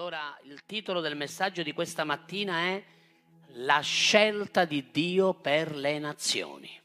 [0.00, 2.82] Allora, il titolo del messaggio di questa mattina è
[3.48, 6.82] La scelta di Dio per le nazioni.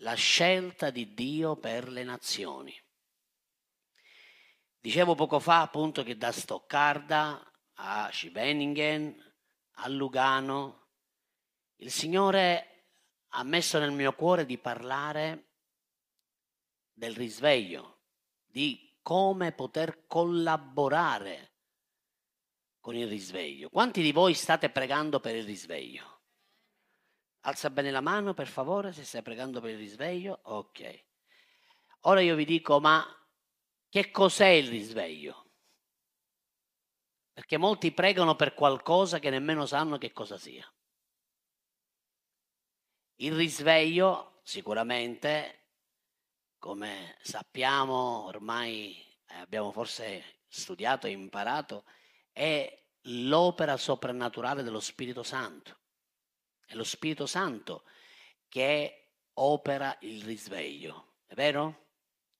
[0.00, 2.78] La scelta di Dio per le nazioni.
[4.78, 9.34] Dicevo poco fa appunto che da Stoccarda a Scheveningen,
[9.76, 10.88] a Lugano,
[11.76, 12.90] il Signore
[13.28, 15.52] ha messo nel mio cuore di parlare
[16.92, 18.00] del risveglio,
[18.44, 21.47] di come poter collaborare
[22.88, 23.68] con il risveglio.
[23.68, 26.22] Quanti di voi state pregando per il risveglio?
[27.40, 30.40] Alza bene la mano per favore se stai pregando per il risveglio.
[30.44, 31.04] Ok.
[32.04, 33.04] Ora io vi dico, ma
[33.90, 35.50] che cos'è il risveglio?
[37.34, 40.66] Perché molti pregano per qualcosa che nemmeno sanno che cosa sia.
[43.16, 45.72] Il risveglio sicuramente,
[46.56, 51.84] come sappiamo ormai eh, abbiamo forse studiato e imparato,
[52.38, 55.76] è l'opera soprannaturale dello Spirito Santo.
[56.64, 57.82] È lo Spirito Santo
[58.46, 61.16] che opera il risveglio.
[61.26, 61.86] È vero?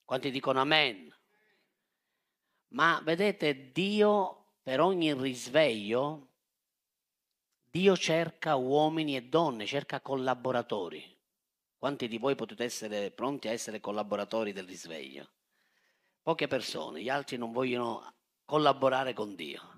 [0.05, 1.13] Quanti dicono amen?
[2.69, 6.29] Ma vedete, Dio per ogni risveglio,
[7.69, 11.19] Dio cerca uomini e donne, cerca collaboratori.
[11.77, 15.29] Quanti di voi potete essere pronti a essere collaboratori del risveglio?
[16.23, 19.78] Poche persone, gli altri non vogliono collaborare con Dio.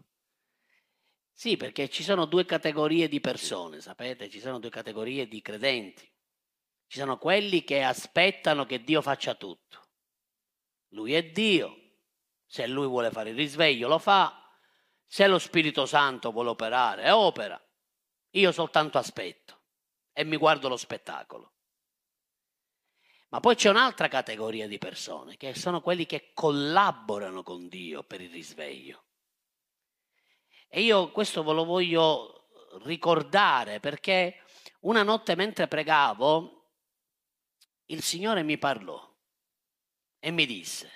[1.40, 4.28] Sì, perché ci sono due categorie di persone, sapete?
[4.28, 6.06] Ci sono due categorie di credenti.
[6.86, 9.88] Ci sono quelli che aspettano che Dio faccia tutto.
[10.88, 11.94] Lui è Dio,
[12.44, 14.54] se lui vuole fare il risveglio lo fa,
[15.06, 17.58] se lo Spirito Santo vuole operare, opera.
[18.32, 19.62] Io soltanto aspetto
[20.12, 21.54] e mi guardo lo spettacolo.
[23.30, 28.20] Ma poi c'è un'altra categoria di persone, che sono quelli che collaborano con Dio per
[28.20, 29.04] il risveglio.
[30.72, 32.46] E io questo ve lo voglio
[32.84, 34.44] ricordare perché
[34.82, 36.68] una notte mentre pregavo,
[37.86, 39.04] il Signore mi parlò
[40.20, 40.90] e mi disse,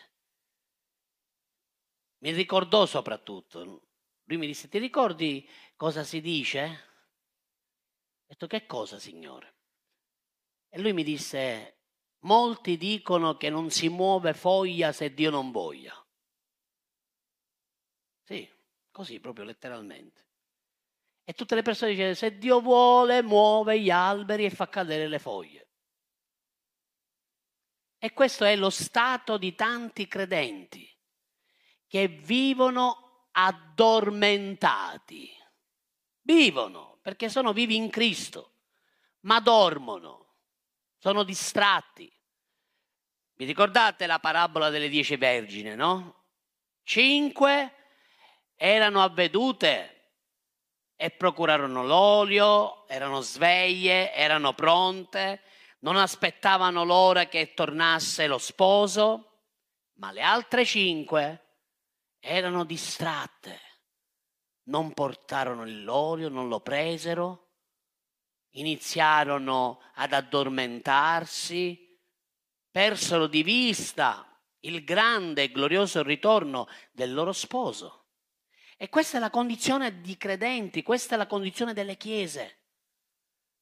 [2.18, 3.64] mi ricordò soprattutto.
[4.26, 6.62] Lui mi disse, ti ricordi cosa si dice?
[8.22, 9.56] Ho detto, che cosa, Signore?
[10.68, 11.80] E lui mi disse,
[12.20, 15.94] molti dicono che non si muove foglia se Dio non voglia.
[18.22, 18.53] Sì,
[18.94, 20.22] così proprio letteralmente.
[21.24, 25.18] E tutte le persone dicono, se Dio vuole, muove gli alberi e fa cadere le
[25.18, 25.68] foglie.
[27.98, 30.88] E questo è lo stato di tanti credenti
[31.88, 35.28] che vivono addormentati.
[36.20, 38.58] Vivono perché sono vivi in Cristo,
[39.22, 40.36] ma dormono,
[40.98, 42.08] sono distratti.
[43.32, 46.26] Vi ricordate la parabola delle dieci vergini, no?
[46.84, 47.83] Cinque
[48.64, 50.12] erano avvedute
[50.96, 55.42] e procurarono l'olio, erano sveglie, erano pronte,
[55.80, 59.42] non aspettavano l'ora che tornasse lo sposo,
[59.96, 61.40] ma le altre cinque
[62.20, 63.60] erano distratte,
[64.68, 67.50] non portarono l'olio, non lo presero,
[68.52, 72.00] iniziarono ad addormentarsi,
[72.70, 74.26] persero di vista
[74.60, 78.03] il grande e glorioso ritorno del loro sposo.
[78.76, 82.58] E questa è la condizione di credenti, questa è la condizione delle chiese.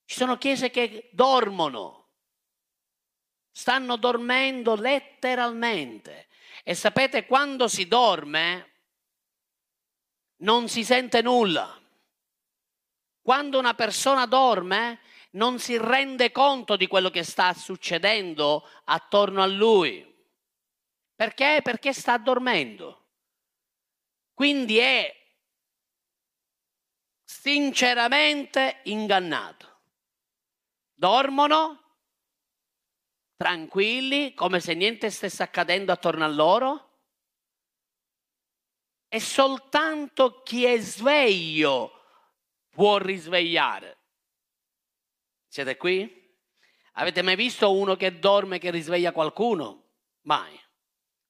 [0.05, 2.09] Ci sono chiese che dormono,
[3.51, 6.29] stanno dormendo letteralmente
[6.65, 8.71] e sapete, quando si dorme
[10.43, 11.81] non si sente nulla.
[13.21, 15.01] Quando una persona dorme
[15.33, 20.05] non si rende conto di quello che sta succedendo attorno a lui.
[21.15, 21.61] Perché?
[21.63, 23.02] Perché sta dormendo.
[24.35, 25.15] Quindi è
[27.23, 29.81] sinceramente ingannato.
[30.95, 31.83] Dormono
[33.37, 36.91] tranquilli, come se niente stesse accadendo attorno a loro?
[39.09, 42.01] E soltanto chi è sveglio
[42.71, 43.99] può risvegliare.
[45.49, 46.21] Siete qui?
[46.93, 49.91] Avete mai visto uno che dorme che risveglia qualcuno?
[50.23, 50.59] Mai.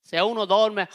[0.01, 0.89] Se uno dorme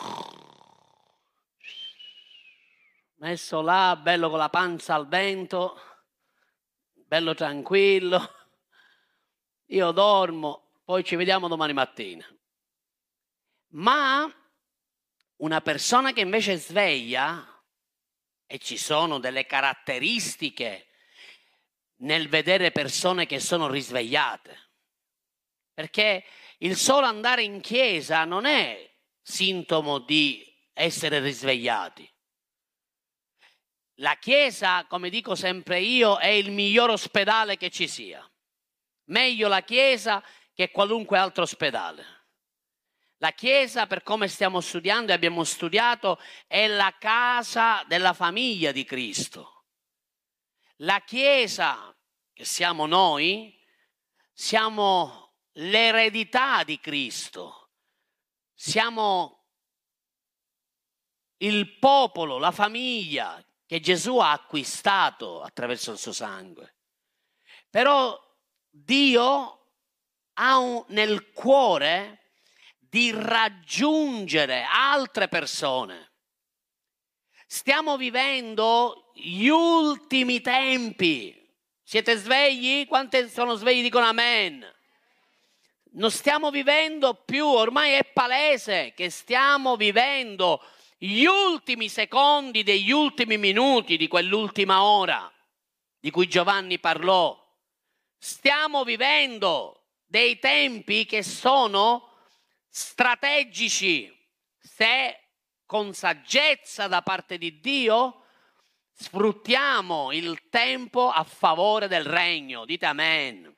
[3.17, 5.79] messo là, bello con la panza al vento,
[6.93, 8.35] bello tranquillo,
[9.67, 12.25] io dormo, poi ci vediamo domani mattina.
[13.69, 14.31] Ma
[15.37, 17.57] una persona che invece sveglia,
[18.49, 20.87] e ci sono delle caratteristiche
[21.97, 24.69] nel vedere persone che sono risvegliate,
[25.73, 26.23] perché
[26.59, 28.89] il solo andare in chiesa non è
[29.21, 32.09] sintomo di essere risvegliati.
[33.99, 38.29] La Chiesa, come dico sempre io, è il miglior ospedale che ci sia.
[39.05, 40.23] Meglio la Chiesa
[40.53, 42.15] che qualunque altro ospedale.
[43.17, 48.83] La Chiesa, per come stiamo studiando e abbiamo studiato, è la casa della famiglia di
[48.83, 49.65] Cristo.
[50.77, 51.95] La Chiesa,
[52.33, 53.59] che siamo noi,
[54.31, 57.71] siamo l'eredità di Cristo.
[58.53, 59.45] Siamo
[61.37, 66.75] il popolo, la famiglia che Gesù ha acquistato attraverso il suo sangue.
[67.69, 68.17] Però
[68.69, 69.59] Dio
[70.33, 72.21] ha un, nel cuore
[72.79, 76.13] di raggiungere altre persone.
[77.45, 81.35] Stiamo vivendo gli ultimi tempi.
[81.83, 82.87] Siete svegli?
[82.87, 84.65] Quanti sono svegli dicono amen?
[85.91, 90.61] Non stiamo vivendo più, ormai è palese che stiamo vivendo
[90.97, 95.31] gli ultimi secondi degli ultimi minuti di quell'ultima ora
[95.99, 97.37] di cui Giovanni parlò.
[98.17, 102.13] Stiamo vivendo dei tempi che sono
[102.69, 104.11] strategici
[104.57, 105.19] se
[105.65, 108.23] con saggezza da parte di Dio
[108.93, 112.65] sfruttiamo il tempo a favore del regno.
[112.65, 113.55] Dite amen.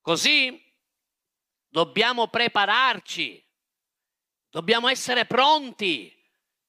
[0.00, 0.62] Così
[1.66, 3.44] dobbiamo prepararci,
[4.50, 6.17] dobbiamo essere pronti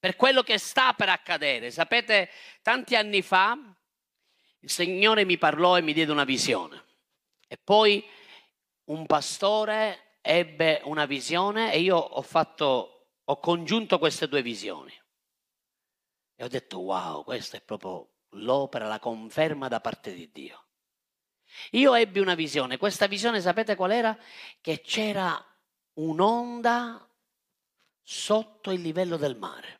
[0.00, 1.70] per quello che sta per accadere.
[1.70, 2.30] Sapete,
[2.62, 3.56] tanti anni fa
[4.62, 6.84] il Signore mi parlò e mi diede una visione.
[7.46, 8.04] E poi
[8.84, 14.92] un pastore ebbe una visione e io ho fatto, ho congiunto queste due visioni.
[16.34, 20.64] E ho detto, wow, questa è proprio l'opera, la conferma da parte di Dio.
[21.72, 24.16] Io ebbi una visione, questa visione sapete qual era?
[24.60, 25.44] Che c'era
[25.94, 27.06] un'onda
[28.02, 29.79] sotto il livello del mare.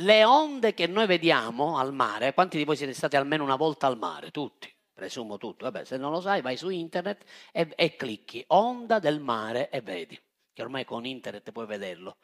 [0.00, 3.88] Le onde che noi vediamo al mare, quanti di voi siete stati almeno una volta
[3.88, 4.30] al mare?
[4.30, 5.64] Tutti, presumo tutti.
[5.64, 9.80] Vabbè, se non lo sai, vai su internet e, e clicchi onda del mare e
[9.80, 10.20] vedi,
[10.52, 12.18] che ormai con internet puoi vederlo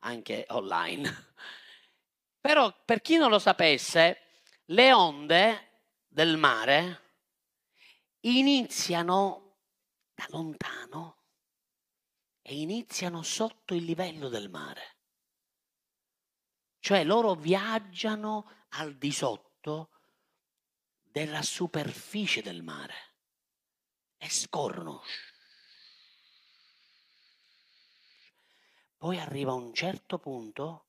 [0.00, 1.32] anche online.
[2.40, 4.20] Però per chi non lo sapesse,
[4.66, 7.02] le onde del mare
[8.20, 9.56] iniziano
[10.14, 11.16] da lontano
[12.40, 14.97] e iniziano sotto il livello del mare.
[16.80, 19.90] Cioè loro viaggiano al di sotto
[21.02, 23.14] della superficie del mare
[24.18, 25.02] e scorrono.
[28.96, 30.86] Poi arriva un certo punto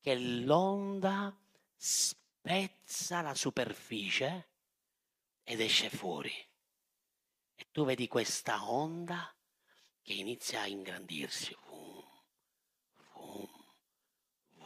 [0.00, 1.36] che l'onda
[1.76, 4.48] spezza la superficie
[5.44, 6.34] ed esce fuori.
[7.54, 9.32] E tu vedi questa onda
[10.02, 11.56] che inizia a ingrandirsi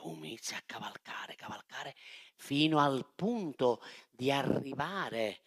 [0.01, 1.95] boom, inizia a cavalcare, cavalcare
[2.37, 5.41] fino al punto di arrivare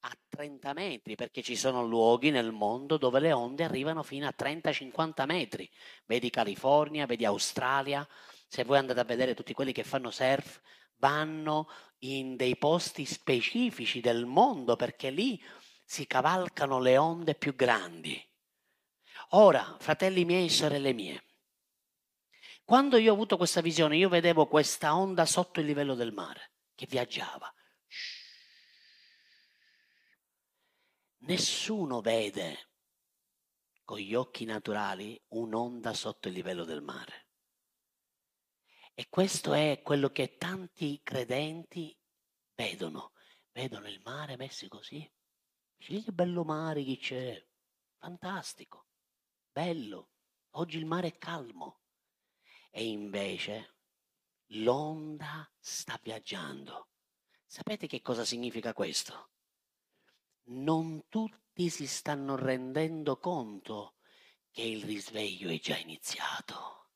[0.00, 4.34] a 30 metri, perché ci sono luoghi nel mondo dove le onde arrivano fino a
[4.36, 5.70] 30-50 metri.
[6.06, 8.06] Vedi California, vedi Australia.
[8.46, 10.60] Se voi andate a vedere tutti quelli che fanno surf,
[10.96, 11.68] vanno
[11.98, 15.42] in dei posti specifici del mondo perché lì
[15.84, 18.22] si cavalcano le onde più grandi.
[19.32, 21.24] Ora, fratelli miei e sorelle mie,
[22.68, 26.52] quando io ho avuto questa visione, io vedevo questa onda sotto il livello del mare
[26.74, 27.50] che viaggiava.
[31.20, 32.72] Nessuno vede
[33.84, 37.28] con gli occhi naturali un'onda sotto il livello del mare.
[38.92, 41.98] E questo è quello che tanti credenti
[42.54, 43.12] vedono.
[43.50, 45.10] Vedono il mare messo così.
[45.74, 47.48] Che bello mare che c'è.
[47.96, 48.88] Fantastico.
[49.50, 50.10] Bello.
[50.56, 51.80] Oggi il mare è calmo.
[52.70, 53.76] E invece
[54.52, 56.88] l'onda sta viaggiando.
[57.46, 59.30] Sapete che cosa significa questo?
[60.50, 63.96] Non tutti si stanno rendendo conto
[64.50, 66.90] che il risveglio è già iniziato,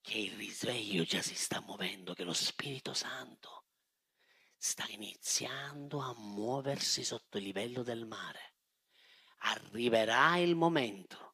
[0.00, 3.66] che il risveglio già si sta muovendo, che lo Spirito Santo
[4.56, 8.56] sta iniziando a muoversi sotto il livello del mare.
[9.38, 11.29] Arriverà il momento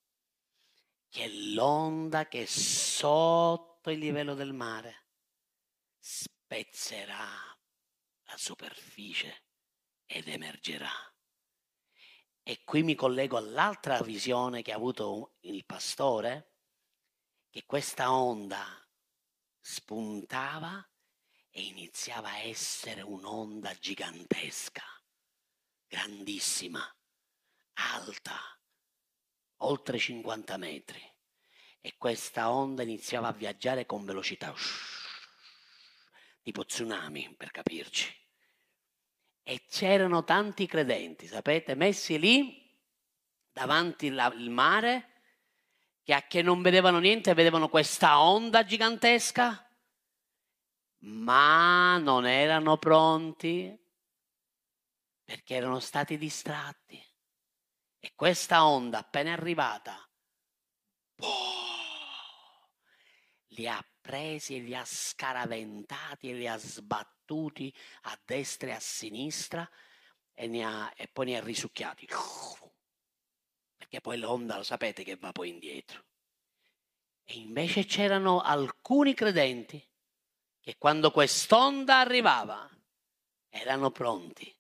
[1.17, 5.07] che l'onda che sotto il livello del mare
[5.99, 7.27] spezzerà
[8.25, 9.45] la superficie
[10.05, 10.93] ed emergerà.
[12.43, 16.57] E qui mi collego all'altra visione che ha avuto il pastore,
[17.49, 18.87] che questa onda
[19.59, 20.87] spuntava
[21.49, 24.85] e iniziava a essere un'onda gigantesca,
[25.87, 26.87] grandissima,
[27.73, 28.56] alta
[29.59, 31.03] oltre 50 metri
[31.81, 34.53] e questa onda iniziava a viaggiare con velocità.
[36.43, 38.13] tipo tsunami per capirci.
[39.43, 42.67] E c'erano tanti credenti, sapete, messi lì
[43.53, 45.23] davanti al mare,
[46.03, 49.67] che a che non vedevano niente, vedevano questa onda gigantesca,
[50.99, 53.77] ma non erano pronti
[55.25, 57.06] perché erano stati distratti.
[58.07, 60.09] E questa onda, appena arrivata,
[61.17, 62.71] boh,
[63.49, 68.79] li ha presi e li ha scaraventati e li ha sbattuti a destra e a
[68.79, 69.69] sinistra
[70.35, 72.07] e, ha, e poi ne ha risucchiati.
[73.75, 76.05] Perché poi l'onda lo sapete che va poi indietro.
[77.25, 79.85] E invece c'erano alcuni credenti
[80.61, 82.71] che quando quest'onda arrivava
[83.49, 84.57] erano pronti,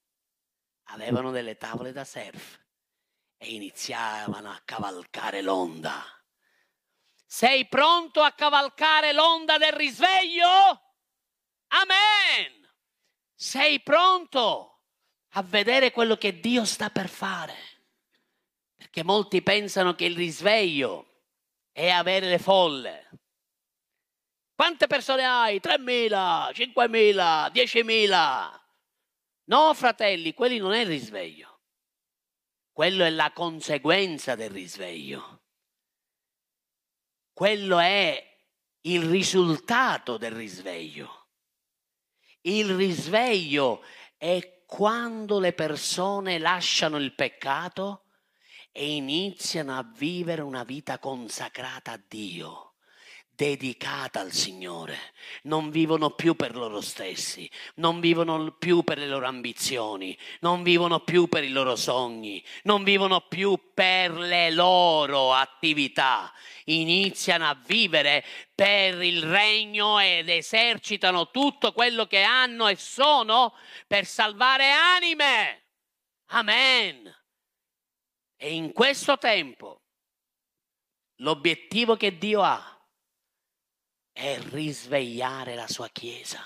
[0.87, 2.65] avevano delle tavole da surf
[3.38, 6.02] e iniziavano a cavalcare l'onda.
[7.25, 10.47] Sei pronto a cavalcare l'onda del risveglio?
[11.69, 12.73] Amen!
[13.35, 14.85] Sei pronto
[15.31, 17.55] a vedere quello che Dio sta per fare?
[18.75, 21.25] Perché molti pensano che il risveglio
[21.73, 23.11] è avere le folle.
[24.55, 25.61] Quante persone hai?
[25.61, 28.61] 3.000, 5.000, 10.000?
[29.45, 31.56] No, fratelli, quelli non è il risveglio.
[32.76, 35.45] Quello è la conseguenza del risveglio.
[37.33, 38.23] Quello è
[38.83, 41.28] il risultato del risveglio.
[42.42, 43.83] Il risveglio
[44.18, 48.11] è quando le persone lasciano il peccato
[48.71, 52.66] e iniziano a vivere una vita consacrata a Dio
[53.37, 55.12] dedicata al Signore,
[55.43, 61.00] non vivono più per loro stessi, non vivono più per le loro ambizioni, non vivono
[61.00, 66.33] più per i loro sogni, non vivono più per le loro attività,
[66.64, 68.25] iniziano a vivere
[68.55, 73.55] per il regno ed esercitano tutto quello che hanno e sono
[73.87, 75.64] per salvare anime.
[76.28, 77.14] Amen.
[78.35, 79.83] E in questo tempo
[81.16, 82.75] l'obiettivo che Dio ha
[84.17, 86.43] è risvegliare la sua Chiesa.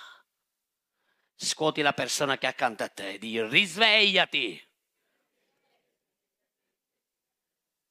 [1.37, 4.69] Scuoti la persona che è accanto a te e di risvegliati.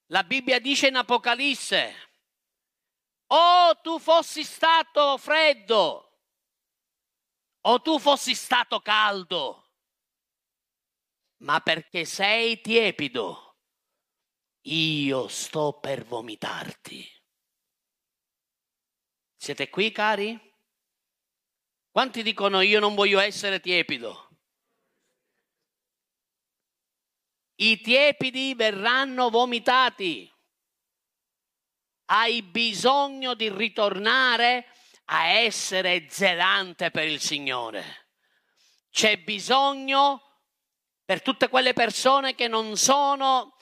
[0.08, 1.94] La Bibbia dice in Apocalisse,
[3.28, 6.18] oh tu fossi stato freddo,
[7.62, 9.70] o tu fossi stato caldo,
[11.38, 13.56] ma perché sei tiepido,
[14.62, 17.19] io sto per vomitarti.
[19.42, 20.38] Siete qui, cari?
[21.90, 24.28] Quanti dicono io non voglio essere tiepido?
[27.54, 30.30] I tiepidi verranno vomitati.
[32.10, 34.66] Hai bisogno di ritornare
[35.06, 38.08] a essere zelante per il Signore.
[38.90, 40.42] C'è bisogno
[41.02, 43.56] per tutte quelle persone che non sono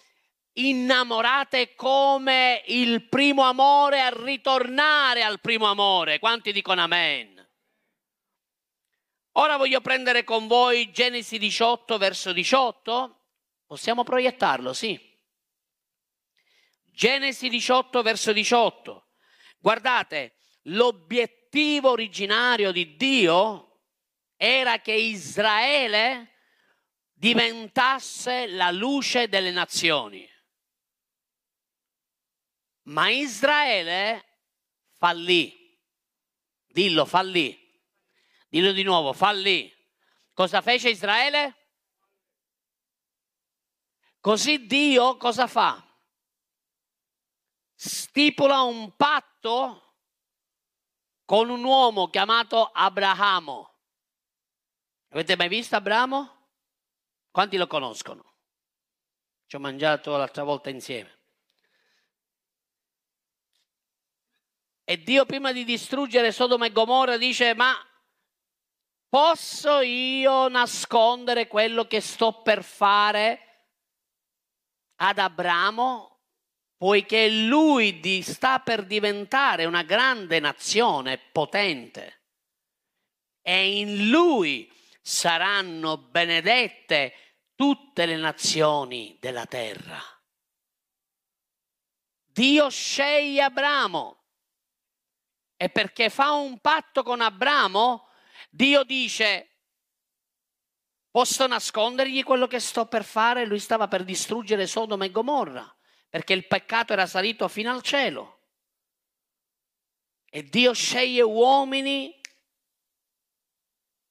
[0.66, 6.18] innamorate come il primo amore a ritornare al primo amore.
[6.18, 7.36] Quanti dicono amen?
[9.32, 13.20] Ora voglio prendere con voi Genesi 18, verso 18.
[13.66, 14.98] Possiamo proiettarlo, sì.
[16.84, 19.06] Genesi 18, verso 18.
[19.58, 23.82] Guardate, l'obiettivo originario di Dio
[24.36, 26.32] era che Israele
[27.12, 30.28] diventasse la luce delle nazioni.
[32.88, 34.24] Ma Israele
[34.92, 35.56] fallì.
[36.66, 37.56] Dillo, fallì.
[38.48, 39.72] Dillo di nuovo, fallì.
[40.32, 41.56] Cosa fece Israele?
[44.20, 45.82] Così Dio cosa fa?
[47.74, 49.96] Stipula un patto
[51.24, 53.74] con un uomo chiamato Abramo.
[55.10, 56.48] Avete mai visto Abramo?
[57.30, 58.36] Quanti lo conoscono?
[59.46, 61.17] Ci ho mangiato l'altra volta insieme.
[64.90, 67.76] E Dio prima di distruggere Sodoma e Gomorra dice, ma
[69.06, 73.66] posso io nascondere quello che sto per fare
[74.96, 76.20] ad Abramo?
[76.78, 82.22] Poiché lui sta per diventare una grande nazione potente
[83.42, 87.12] e in lui saranno benedette
[87.54, 90.00] tutte le nazioni della terra.
[92.24, 94.17] Dio sceglie Abramo
[95.60, 98.06] e perché fa un patto con Abramo,
[98.48, 99.56] Dio dice,
[101.10, 103.44] posso nascondergli quello che sto per fare?
[103.44, 105.76] Lui stava per distruggere Sodoma e Gomorra,
[106.08, 108.36] perché il peccato era salito fino al cielo.
[110.30, 112.20] E Dio sceglie uomini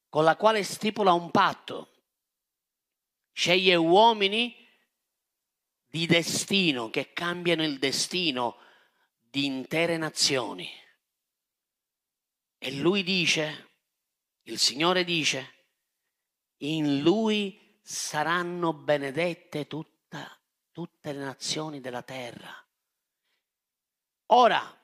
[0.10, 1.94] con la quale stipula un patto.
[3.32, 4.54] Sceglie uomini
[5.86, 8.58] di destino che cambiano il destino
[9.22, 10.70] di intere nazioni.
[12.58, 13.76] E lui dice,
[14.44, 15.66] il Signore dice,
[16.58, 20.38] in lui saranno benedette tutta,
[20.72, 22.52] tutte le nazioni della terra.
[24.28, 24.76] Ora,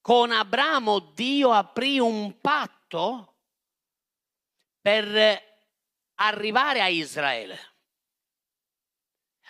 [0.00, 3.36] con Abramo Dio aprì un patto
[4.80, 5.48] per
[6.14, 7.68] arrivare a Israele.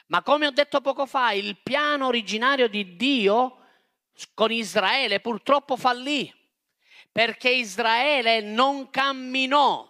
[0.07, 3.57] Ma come ho detto poco fa, il piano originario di Dio
[4.35, 6.33] con Israele purtroppo fallì,
[7.13, 9.89] perché Israele non camminò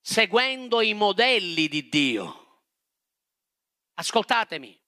[0.00, 2.62] seguendo i modelli di Dio.
[3.94, 4.78] Ascoltatemi,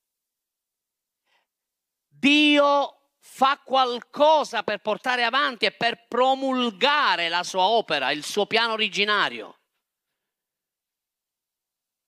[2.06, 8.72] Dio fa qualcosa per portare avanti e per promulgare la sua opera, il suo piano
[8.72, 9.60] originario,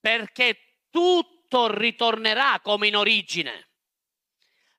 [0.00, 3.70] perché tutto ritornerà come in origine.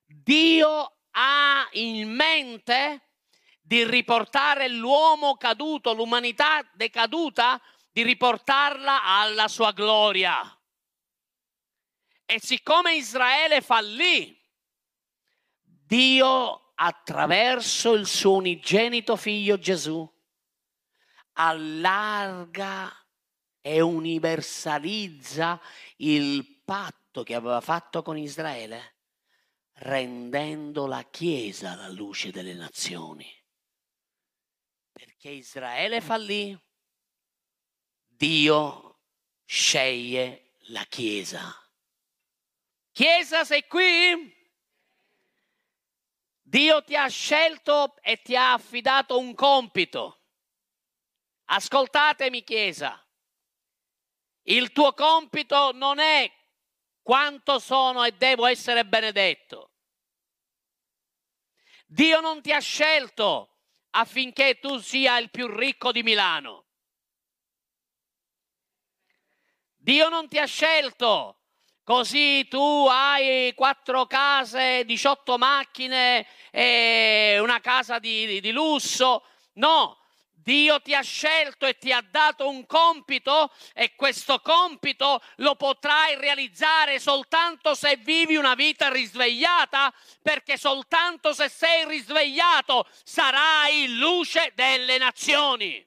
[0.06, 3.13] Dio ha in mente
[3.66, 7.58] di riportare l'uomo caduto, l'umanità decaduta,
[7.90, 10.38] di riportarla alla sua gloria.
[12.26, 14.38] E siccome Israele fallì,
[15.62, 20.10] Dio attraverso il suo unigenito figlio Gesù
[21.34, 22.92] allarga
[23.62, 25.58] e universalizza
[25.96, 28.96] il patto che aveva fatto con Israele,
[29.76, 33.26] rendendo la Chiesa la luce delle nazioni.
[35.24, 36.54] Perché Israele fallì,
[38.06, 39.00] Dio
[39.46, 41.50] sceglie la Chiesa.
[42.92, 44.36] Chiesa, sei qui?
[46.42, 50.26] Dio ti ha scelto e ti ha affidato un compito.
[51.46, 53.02] Ascoltatemi, Chiesa.
[54.42, 56.30] Il tuo compito non è
[57.00, 59.72] quanto sono e devo essere benedetto.
[61.86, 63.53] Dio non ti ha scelto
[63.96, 66.64] affinché tu sia il più ricco di Milano.
[69.76, 71.38] Dio non ti ha scelto
[71.84, 79.22] così tu hai quattro case, 18 macchine e una casa di, di, di lusso.
[79.54, 79.98] No,
[80.44, 86.16] Dio ti ha scelto e ti ha dato un compito e questo compito lo potrai
[86.16, 94.98] realizzare soltanto se vivi una vita risvegliata, perché soltanto se sei risvegliato sarai luce delle
[94.98, 95.84] nazioni.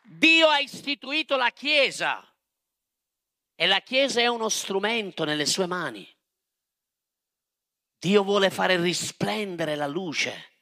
[0.00, 2.26] Dio ha istituito la Chiesa
[3.54, 6.13] e la Chiesa è uno strumento nelle sue mani.
[8.04, 10.58] Dio vuole fare risplendere la luce.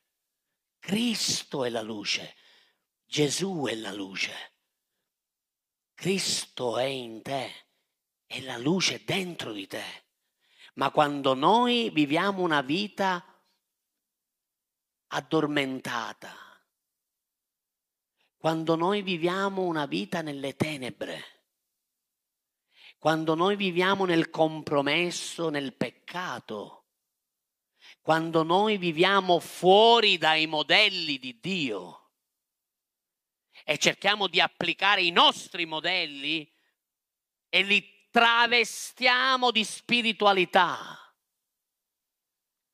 [0.79, 2.37] Cristo è la luce.
[3.05, 4.33] Gesù è la luce.
[5.93, 7.51] Cristo è in te.
[8.27, 9.83] È la luce dentro di te.
[10.75, 13.45] Ma quando noi viviamo una vita
[15.09, 16.33] addormentata,
[18.37, 21.25] quando noi viviamo una vita nelle tenebre,
[22.99, 26.82] quando noi viviamo nel compromesso, nel peccato,
[28.03, 32.11] quando noi viviamo fuori dai modelli di Dio
[33.65, 36.51] e cerchiamo di applicare i nostri modelli
[37.49, 40.99] e li travestiamo di spiritualità,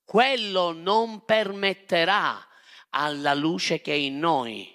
[0.02, 2.48] quello non permetterà
[2.90, 4.74] alla luce che è in noi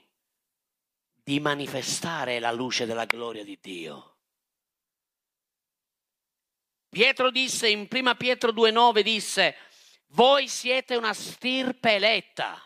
[1.16, 4.18] di manifestare la luce della gloria di Dio.
[6.90, 9.56] Pietro disse in prima Pietro 2,9 disse,
[10.14, 12.62] voi siete una stirpe eletta,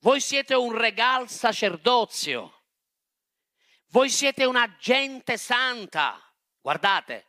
[0.00, 2.62] voi siete un regal sacerdozio,
[3.88, 6.20] voi siete una gente santa,
[6.60, 7.28] guardate,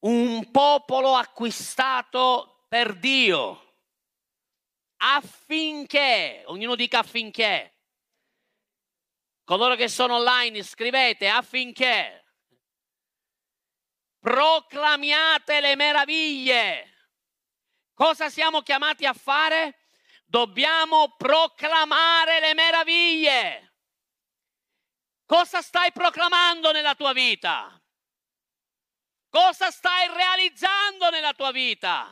[0.00, 3.74] un popolo acquistato per Dio,
[4.96, 7.74] affinché, ognuno dica affinché,
[9.44, 12.24] coloro che sono online, scrivete affinché.
[14.18, 16.97] Proclamiate le meraviglie.
[17.98, 19.76] Cosa siamo chiamati a fare?
[20.24, 23.72] Dobbiamo proclamare le meraviglie.
[25.26, 27.76] Cosa stai proclamando nella tua vita?
[29.28, 32.06] Cosa stai realizzando nella tua vita?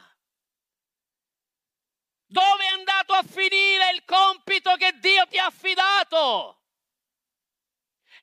[2.24, 6.64] Dove è andato a finire il compito che Dio ti ha affidato?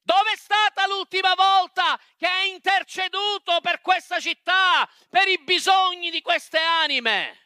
[0.01, 6.21] Dove è stata l'ultima volta che hai interceduto per questa città, per i bisogni di
[6.21, 7.42] queste anime?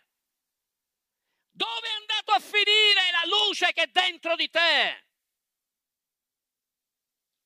[1.58, 5.06] Dove è andato a finire la luce che è dentro di te?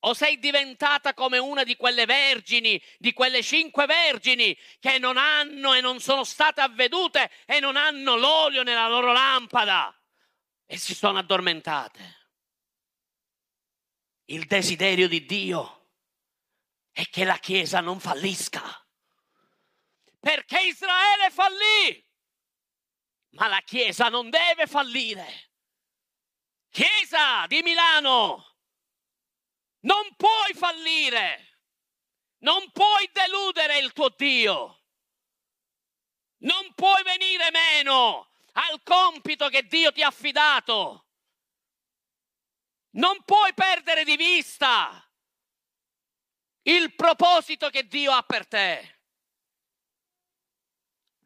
[0.03, 5.73] O sei diventata come una di quelle vergini, di quelle cinque vergini che non hanno
[5.73, 9.95] e non sono state avvedute e non hanno l'olio nella loro lampada
[10.65, 12.19] e si sono addormentate.
[14.25, 15.89] Il desiderio di Dio
[16.91, 18.61] è che la Chiesa non fallisca.
[20.19, 22.10] Perché Israele fallì,
[23.31, 25.49] ma la Chiesa non deve fallire.
[26.69, 28.57] Chiesa di Milano,
[29.81, 31.59] non puoi fallire,
[32.39, 34.85] non puoi deludere il tuo Dio,
[36.39, 41.07] non puoi venire meno al compito che Dio ti ha affidato.
[42.93, 45.09] Non puoi perdere di vista
[46.63, 49.00] il proposito che Dio ha per te.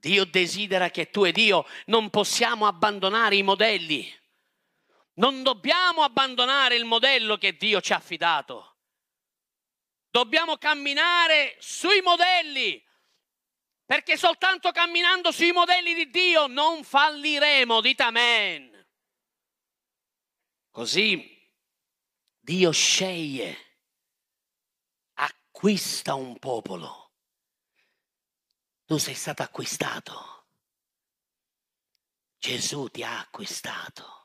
[0.05, 4.23] Dio desidera che tu ed io non possiamo abbandonare i modelli
[5.15, 8.77] non dobbiamo abbandonare il modello che Dio ci ha affidato.
[10.09, 12.83] Dobbiamo camminare sui modelli,
[13.85, 18.87] perché soltanto camminando sui modelli di Dio non falliremo, dite amen.
[20.69, 21.33] Così
[22.39, 23.57] Dio sceglie,
[25.13, 27.04] acquista un popolo.
[28.85, 30.45] Tu sei stato acquistato.
[32.37, 34.15] Gesù ti ha acquistato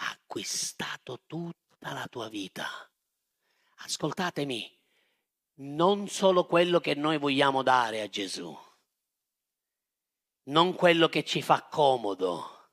[0.00, 2.66] ha acquistato tutta la tua vita.
[3.82, 4.78] Ascoltatemi,
[5.62, 8.56] non solo quello che noi vogliamo dare a Gesù,
[10.44, 12.70] non quello che ci fa comodo,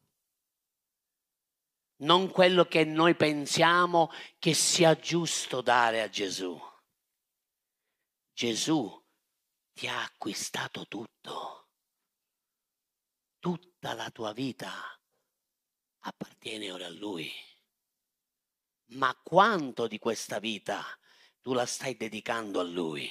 [1.98, 6.60] non quello che noi pensiamo che sia giusto dare a Gesù.
[8.34, 9.06] Gesù
[9.78, 11.70] ti ha acquistato tutto,
[13.38, 14.74] tutta la tua vita
[16.00, 17.32] appartiene ora a Lui.
[18.94, 20.84] Ma quanto di questa vita
[21.42, 23.08] tu la stai dedicando a Lui?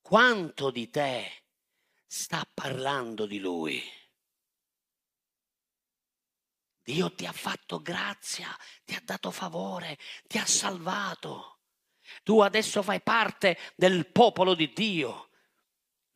[0.00, 1.44] Quanto di te
[2.06, 3.82] sta parlando di Lui?
[6.80, 11.57] Dio ti ha fatto grazia, ti ha dato favore, ti ha salvato.
[12.28, 15.30] Tu adesso fai parte del popolo di Dio.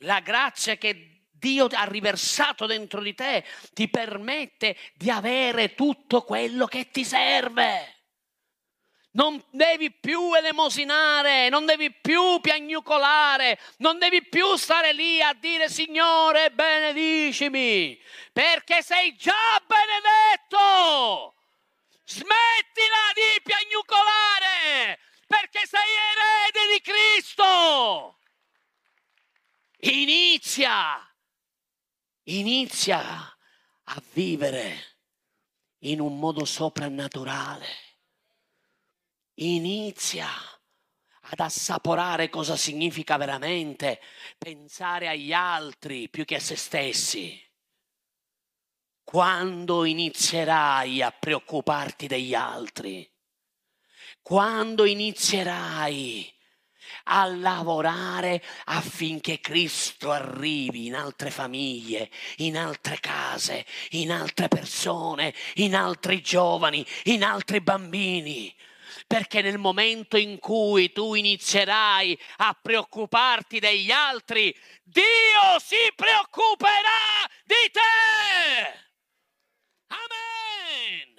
[0.01, 6.67] La grazia che Dio ha riversato dentro di te ti permette di avere tutto quello
[6.67, 8.03] che ti serve.
[9.13, 15.71] Non devi più elemosinare, non devi più piagnucolare, non devi più stare lì a dire
[15.71, 17.99] Signore benedicimi,
[18.35, 21.37] perché sei già benedetto.
[22.05, 24.99] Smettila di piagnucolare,
[25.33, 25.81] perché sei
[26.13, 28.19] erede di Cristo.
[29.79, 31.07] Inizia
[32.25, 33.01] inizia
[33.85, 34.99] a vivere
[35.81, 37.67] in un modo soprannaturale.
[39.37, 40.29] Inizia
[41.25, 44.01] ad assaporare cosa significa veramente
[44.37, 47.41] pensare agli altri più che a se stessi.
[49.03, 53.12] Quando inizierai a preoccuparti degli altri?
[54.23, 56.33] Quando inizierai
[57.05, 65.75] a lavorare affinché Cristo arrivi in altre famiglie, in altre case, in altre persone, in
[65.75, 68.55] altri giovani, in altri bambini
[69.07, 77.71] perché nel momento in cui tu inizierai a preoccuparti degli altri, Dio si preoccuperà di
[77.71, 78.81] te.
[79.89, 81.12] Amen.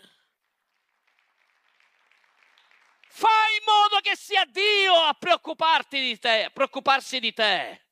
[3.16, 7.86] Fai in modo che sia Dio a preoccuparti di te, a preoccuparsi di te.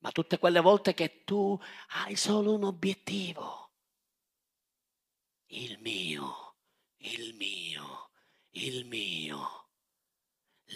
[0.00, 1.58] Ma tutte quelle volte che tu
[2.04, 3.72] hai solo un obiettivo,
[5.46, 6.56] il mio,
[6.98, 8.10] il mio,
[8.50, 9.70] il mio,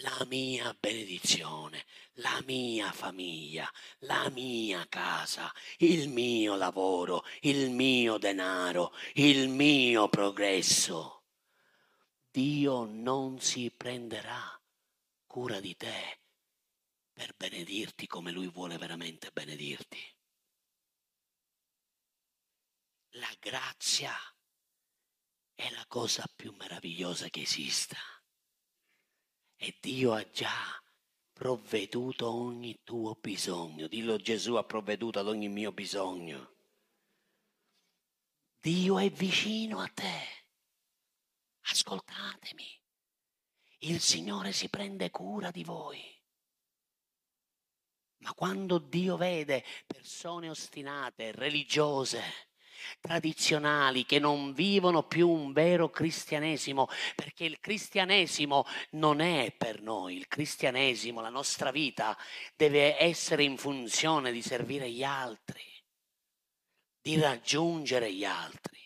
[0.01, 8.93] la mia benedizione, la mia famiglia, la mia casa, il mio lavoro, il mio denaro,
[9.13, 11.20] il mio progresso.
[12.31, 14.57] Dio non si prenderà
[15.25, 16.21] cura di te
[17.11, 19.99] per benedirti come Lui vuole veramente benedirti.
[23.15, 24.13] La grazia
[25.53, 27.97] è la cosa più meravigliosa che esista.
[29.57, 30.81] E Dio ha già
[31.33, 33.87] provveduto ogni tuo bisogno.
[33.87, 36.55] Dillo Gesù ha provveduto ad ogni mio bisogno.
[38.61, 40.40] Dio è vicino a te.
[41.63, 42.81] Ascoltatemi,
[43.79, 46.19] il Signore si prende cura di voi.
[48.17, 52.21] Ma quando Dio vede persone ostinate, religiose,
[52.99, 60.17] tradizionali che non vivono più un vero cristianesimo, perché il cristianesimo non è per noi,
[60.17, 62.17] il cristianesimo, la nostra vita
[62.55, 65.63] deve essere in funzione di servire gli altri,
[67.01, 68.80] di raggiungere gli altri.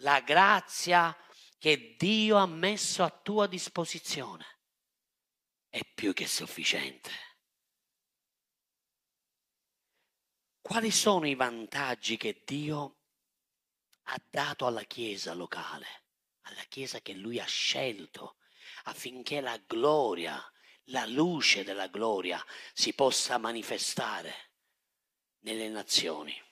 [0.00, 1.16] La grazia
[1.58, 4.44] che Dio ha messo a tua disposizione
[5.68, 7.10] è più che sufficiente.
[10.60, 12.96] Quali sono i vantaggi che Dio
[14.04, 16.04] ha dato alla Chiesa locale,
[16.42, 18.36] alla Chiesa che Lui ha scelto
[18.84, 20.42] affinché la gloria,
[20.90, 24.50] la luce della gloria si possa manifestare
[25.40, 26.45] nelle nazioni?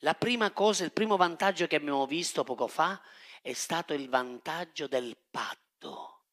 [0.00, 3.00] La prima cosa, il primo vantaggio che abbiamo visto poco fa
[3.42, 6.24] è stato il vantaggio del patto.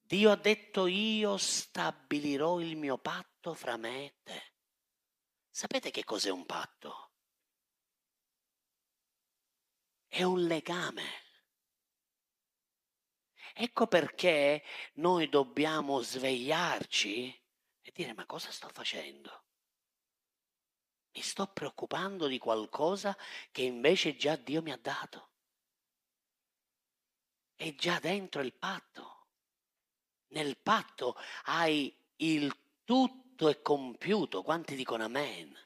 [0.00, 4.52] Dio ha detto io stabilirò il mio patto fra me e te.
[5.50, 7.10] Sapete che cos'è un patto?
[10.06, 11.24] È un legame.
[13.54, 14.62] Ecco perché
[14.94, 17.42] noi dobbiamo svegliarci
[17.80, 19.45] e dire ma cosa sto facendo?
[21.16, 23.16] Mi sto preoccupando di qualcosa
[23.50, 25.30] che invece già Dio mi ha dato.
[27.54, 29.28] È già dentro il patto.
[30.28, 34.42] Nel patto hai il tutto è compiuto.
[34.42, 35.56] Quanti dicono amen?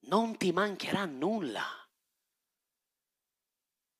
[0.00, 1.66] Non ti mancherà nulla.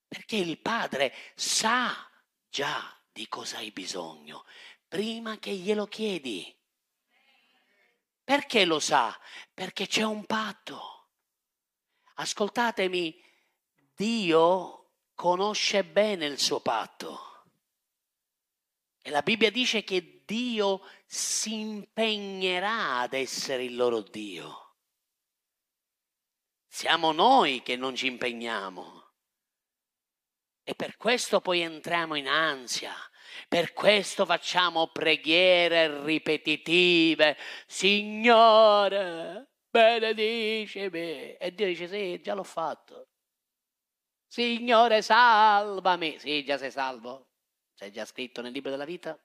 [0.08, 1.90] Perché il Padre sa
[2.50, 4.44] già di cosa hai bisogno
[4.86, 6.54] prima che glielo chiedi.
[8.24, 9.18] Perché lo sa?
[9.52, 11.08] Perché c'è un patto.
[12.14, 13.20] Ascoltatemi,
[13.94, 17.46] Dio conosce bene il suo patto.
[19.02, 24.76] E la Bibbia dice che Dio si impegnerà ad essere il loro Dio.
[26.68, 29.10] Siamo noi che non ci impegniamo.
[30.62, 32.94] E per questo poi entriamo in ansia.
[33.48, 37.36] Per questo facciamo preghiere ripetitive.
[37.66, 41.34] Signore, benedicimi.
[41.34, 43.08] E Dio dice, sì, già l'ho fatto.
[44.26, 46.18] Signore, salvami.
[46.18, 47.28] Sì, già sei salvo.
[47.74, 49.18] C'è già scritto nel libro della vita?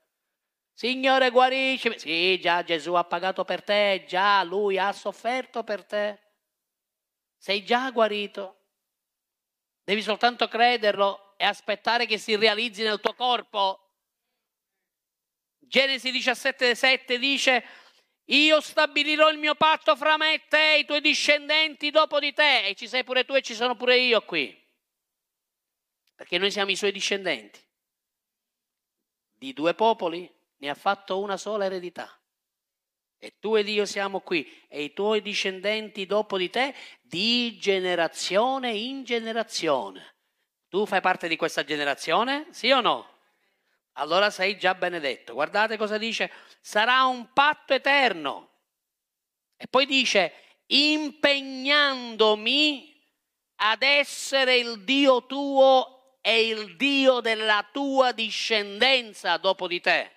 [0.74, 1.98] Signore guariscimi.
[1.98, 6.20] Sì, già Gesù ha pagato per te, già lui ha sofferto per te.
[7.38, 8.66] Sei già guarito.
[9.84, 13.87] Devi soltanto crederlo e aspettare che si realizzi nel tuo corpo.
[15.68, 17.64] Genesi 17, 7 dice,
[18.26, 22.68] io stabilirò il mio patto fra me e te i tuoi discendenti dopo di te.
[22.68, 24.66] E ci sei pure tu e ci sono pure io qui.
[26.16, 27.66] Perché noi siamo i suoi discendenti
[29.38, 32.12] di due popoli ne ha fatto una sola eredità.
[33.20, 38.72] E tu ed io siamo qui e i tuoi discendenti dopo di te di generazione
[38.74, 40.16] in generazione.
[40.70, 42.48] Tu fai parte di questa generazione?
[42.52, 43.17] Sì o no?
[44.00, 45.34] Allora sei già benedetto.
[45.34, 46.30] Guardate cosa dice.
[46.62, 48.52] Sarà un patto eterno.
[49.56, 50.34] E poi dice,
[50.68, 52.96] impegnandomi
[53.56, 60.12] ad essere il Dio tuo è il Dio della tua discendenza dopo di te.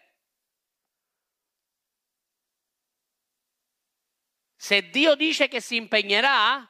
[4.57, 6.69] Se Dio dice che si impegnerà,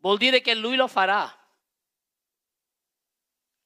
[0.00, 1.32] vuol dire che Lui lo farà.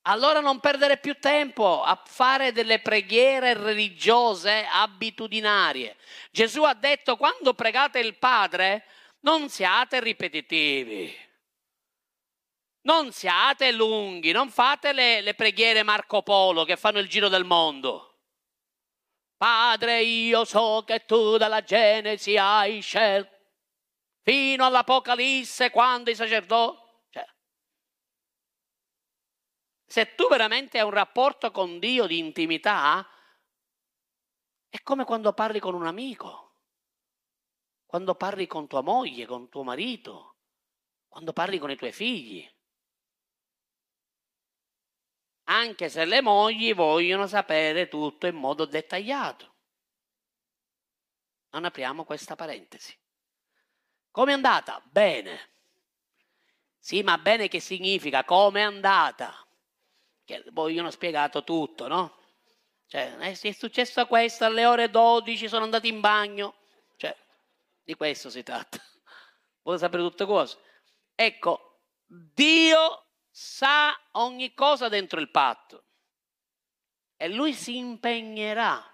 [0.02, 5.96] Allora non perdere più tempo a fare delle preghiere religiose abitudinarie.
[6.30, 8.84] Gesù ha detto quando pregate il Padre
[9.20, 11.30] non siate ripetitivi.
[12.84, 17.44] Non siate lunghi, non fate le, le preghiere Marco Polo che fanno il giro del
[17.44, 18.08] mondo.
[19.36, 23.30] Padre, io so che tu dalla Genesi hai scelto
[24.22, 26.78] fino all'Apocalisse quando i sacerdoti...
[27.10, 27.26] Cioè,
[29.92, 33.06] se tu veramente hai un rapporto con Dio di intimità,
[34.70, 36.54] è come quando parli con un amico,
[37.84, 40.36] quando parli con tua moglie, con tuo marito,
[41.08, 42.50] quando parli con i tuoi figli
[45.44, 49.54] anche se le mogli vogliono sapere tutto in modo dettagliato.
[51.50, 52.98] Non apriamo questa parentesi.
[54.10, 54.80] Come è andata?
[54.90, 55.50] Bene.
[56.78, 58.24] Sì, ma bene che significa?
[58.24, 59.46] Come è andata?
[60.24, 62.16] Che vogliono spiegato tutto, no?
[62.86, 66.56] Cioè, eh, è successo questo alle ore 12, sono andati in bagno.
[66.96, 67.16] Cioè,
[67.82, 68.78] di questo si tratta.
[69.62, 70.58] Vuole sapere tutte cose.
[71.14, 75.84] Ecco, Dio sa ogni cosa dentro il patto.
[77.16, 78.84] e lui si impegnerà.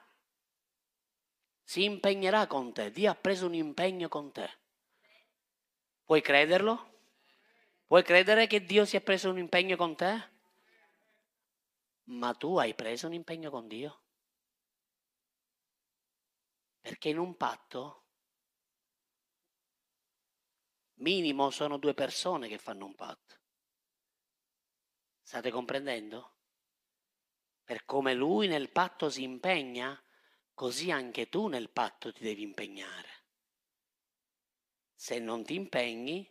[1.64, 2.90] Si impegnerà con te.
[2.92, 4.48] Dio ha preso un impegno con te.
[6.04, 7.00] Puoi crederlo?
[7.86, 10.36] Puoi credere che Dio si è preso un impegno con te?
[12.10, 14.02] Ma tu hai preso un impegno con Dio?
[16.80, 18.06] Perché in un patto
[21.00, 23.36] minimo sono due persone che fanno un patto.
[25.20, 26.36] State comprendendo?
[27.62, 30.02] Per come lui nel patto si impegna,
[30.54, 33.26] così anche tu nel patto ti devi impegnare.
[34.94, 36.26] Se non ti impegni,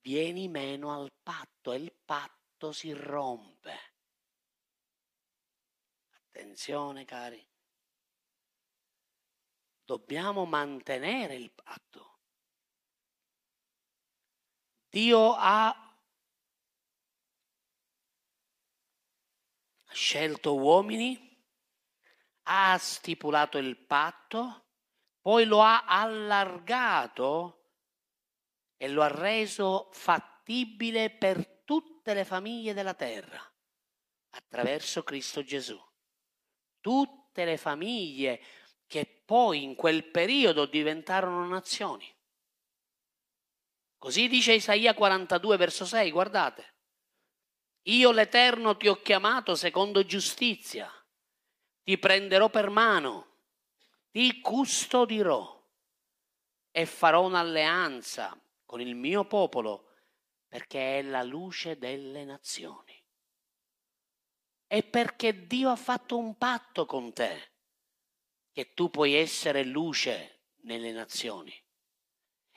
[0.00, 3.89] vieni meno al patto e il patto si rompe.
[6.40, 7.46] Attenzione cari,
[9.84, 12.20] dobbiamo mantenere il patto.
[14.88, 15.98] Dio ha
[19.90, 21.44] scelto uomini,
[22.44, 24.68] ha stipulato il patto,
[25.20, 27.74] poi lo ha allargato
[28.78, 33.46] e lo ha reso fattibile per tutte le famiglie della terra
[34.30, 35.88] attraverso Cristo Gesù.
[36.80, 38.40] Tutte le famiglie
[38.86, 42.12] che poi in quel periodo diventarono nazioni.
[43.96, 46.74] Così dice Isaia 42 verso 6, guardate.
[47.84, 50.90] Io l'Eterno ti ho chiamato secondo giustizia,
[51.82, 53.36] ti prenderò per mano,
[54.10, 55.58] ti custodirò
[56.70, 59.88] e farò un'alleanza con il mio popolo
[60.48, 62.89] perché è la luce delle nazioni.
[64.72, 67.54] E perché Dio ha fatto un patto con te,
[68.52, 71.52] che tu puoi essere luce nelle nazioni.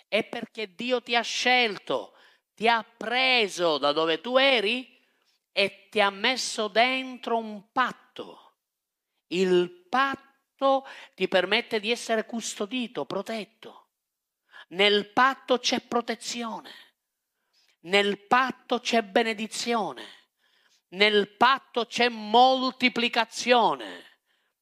[0.07, 2.13] E perché Dio ti ha scelto,
[2.53, 5.03] ti ha preso da dove tu eri
[5.51, 8.57] e ti ha messo dentro un patto.
[9.29, 13.87] Il patto ti permette di essere custodito, protetto.
[14.67, 16.71] Nel patto c'è protezione.
[17.81, 20.22] Nel patto c'è benedizione.
[20.93, 24.11] Nel patto c'è moltiplicazione.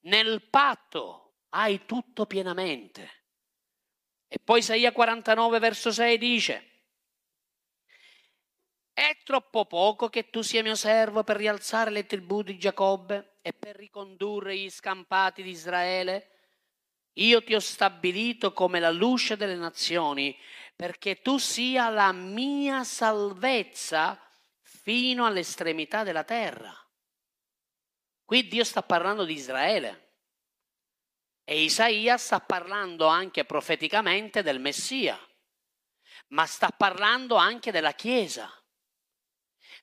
[0.02, 3.20] Nel patto hai tutto pienamente.
[4.28, 6.66] E poi Isaia 49 verso 6 dice,
[8.94, 13.52] è troppo poco che tu sia mio servo per rialzare le tribù di Giacobbe e
[13.52, 16.28] per ricondurre gli scampati di Israele?
[17.16, 20.38] Io ti ho stabilito come la luce delle nazioni
[20.76, 24.18] perché tu sia la mia salvezza
[24.82, 26.76] fino all'estremità della terra.
[28.24, 30.10] Qui Dio sta parlando di Israele
[31.44, 35.20] e Isaia sta parlando anche profeticamente del Messia,
[36.30, 38.50] ma sta parlando anche della Chiesa.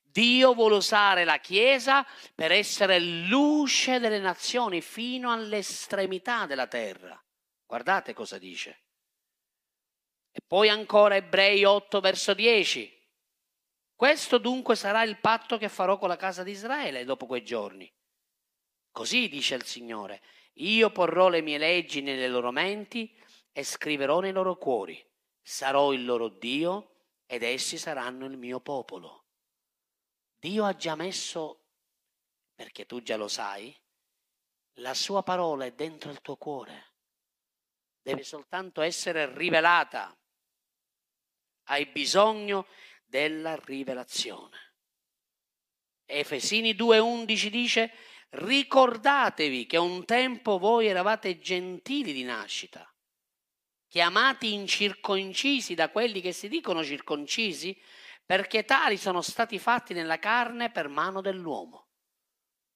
[0.00, 7.22] Dio vuole usare la Chiesa per essere luce delle nazioni fino all'estremità della terra.
[7.66, 8.84] Guardate cosa dice.
[10.30, 12.97] E poi ancora Ebrei 8 verso 10.
[13.98, 17.92] Questo dunque sarà il patto che farò con la casa di Israele dopo quei giorni.
[18.92, 20.22] Così dice il Signore,
[20.58, 23.12] io porrò le mie leggi nelle loro menti
[23.50, 25.04] e scriverò nei loro cuori.
[25.42, 26.92] Sarò il loro Dio
[27.26, 29.24] ed essi saranno il mio popolo.
[30.38, 31.64] Dio ha già messo,
[32.54, 33.76] perché tu già lo sai,
[34.74, 36.92] la sua parola è dentro il tuo cuore.
[38.00, 40.16] Deve soltanto essere rivelata.
[41.64, 42.68] Hai bisogno
[43.08, 44.74] della rivelazione.
[46.04, 47.92] Efesini 2:11 dice,
[48.30, 52.90] ricordatevi che un tempo voi eravate gentili di nascita,
[53.88, 57.78] chiamati incirconcisi da quelli che si dicono circoncisi,
[58.24, 61.88] perché tali sono stati fatti nella carne per mano dell'uomo.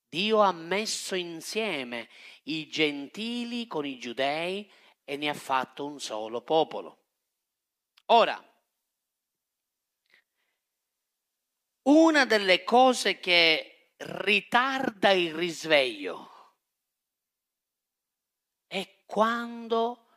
[0.09, 2.09] Dio ha messo insieme
[2.43, 4.71] i gentili con i giudei
[5.03, 7.05] e ne ha fatto un solo popolo.
[8.07, 8.43] Ora,
[11.83, 16.29] una delle cose che ritarda il risveglio
[18.67, 20.07] è quando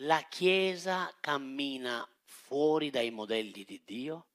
[0.00, 4.28] la Chiesa cammina fuori dai modelli di Dio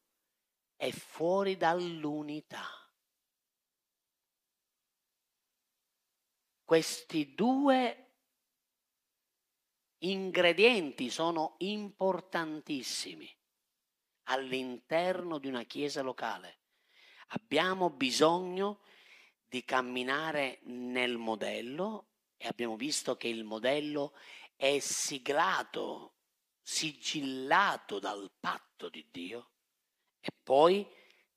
[0.76, 2.66] è fuori dall'unità.
[6.64, 8.14] Questi due
[10.00, 13.30] ingredienti sono importantissimi
[14.24, 16.61] all'interno di una chiesa locale.
[17.34, 18.82] Abbiamo bisogno
[19.48, 22.08] di camminare nel modello
[22.38, 24.14] e abbiamo visto che il modello
[24.56, 26.16] è siglato,
[26.62, 29.52] sigillato dal patto di Dio
[30.20, 30.88] e poi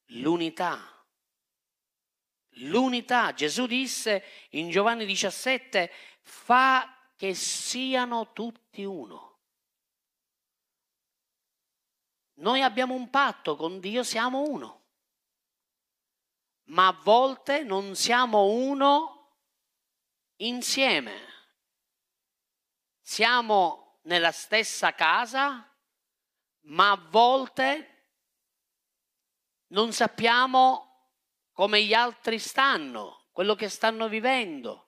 [0.07, 0.95] l'unità,
[2.59, 5.91] L'unità, Gesù disse in Giovanni 17,
[6.21, 9.39] fa che siano tutti uno.
[12.35, 14.84] Noi abbiamo un patto con Dio, siamo uno.
[16.69, 19.37] Ma a volte non siamo uno
[20.37, 21.33] insieme.
[23.01, 25.71] Siamo nella stessa casa,
[26.67, 27.91] ma a volte
[29.69, 31.13] non sappiamo
[31.53, 34.81] come gli altri stanno, quello che stanno vivendo.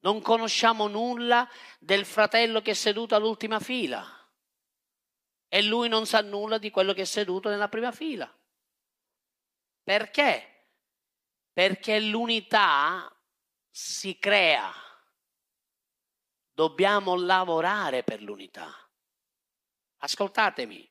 [0.00, 4.16] Non conosciamo nulla del fratello che è seduto all'ultima fila
[5.52, 8.32] e lui non sa nulla di quello che è seduto nella prima fila.
[9.90, 10.68] Perché?
[11.52, 13.12] Perché l'unità
[13.68, 14.72] si crea.
[16.52, 18.72] Dobbiamo lavorare per l'unità.
[19.96, 20.88] Ascoltatemi.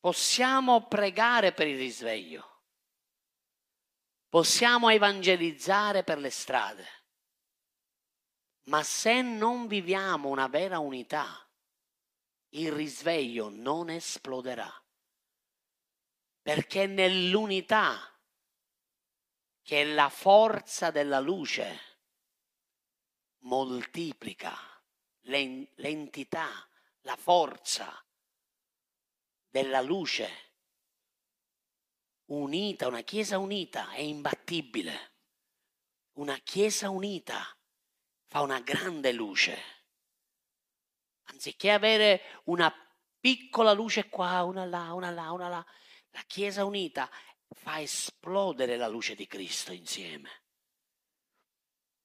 [0.00, 2.62] Possiamo pregare per il risveglio.
[4.30, 6.88] Possiamo evangelizzare per le strade.
[8.70, 11.46] Ma se non viviamo una vera unità,
[12.54, 14.72] il risveglio non esploderà.
[16.46, 17.98] Perché nell'unità,
[19.62, 21.80] che è la forza della luce,
[23.38, 24.56] moltiplica
[25.22, 26.46] l'entità,
[27.00, 28.00] la forza
[29.48, 30.52] della luce
[32.26, 35.14] unita, una chiesa unita è imbattibile.
[36.12, 37.44] Una chiesa unita
[38.22, 39.58] fa una grande luce.
[41.24, 42.72] Anziché avere una
[43.18, 45.66] piccola luce qua, una là, una là, una là,
[46.16, 47.10] la Chiesa unita
[47.48, 50.44] fa esplodere la luce di Cristo insieme.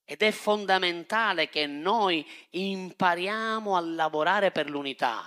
[0.04, 5.24] Ed è fondamentale che noi impariamo a lavorare per l'unità.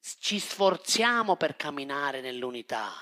[0.00, 2.92] Ci sforziamo per camminare nell'unità.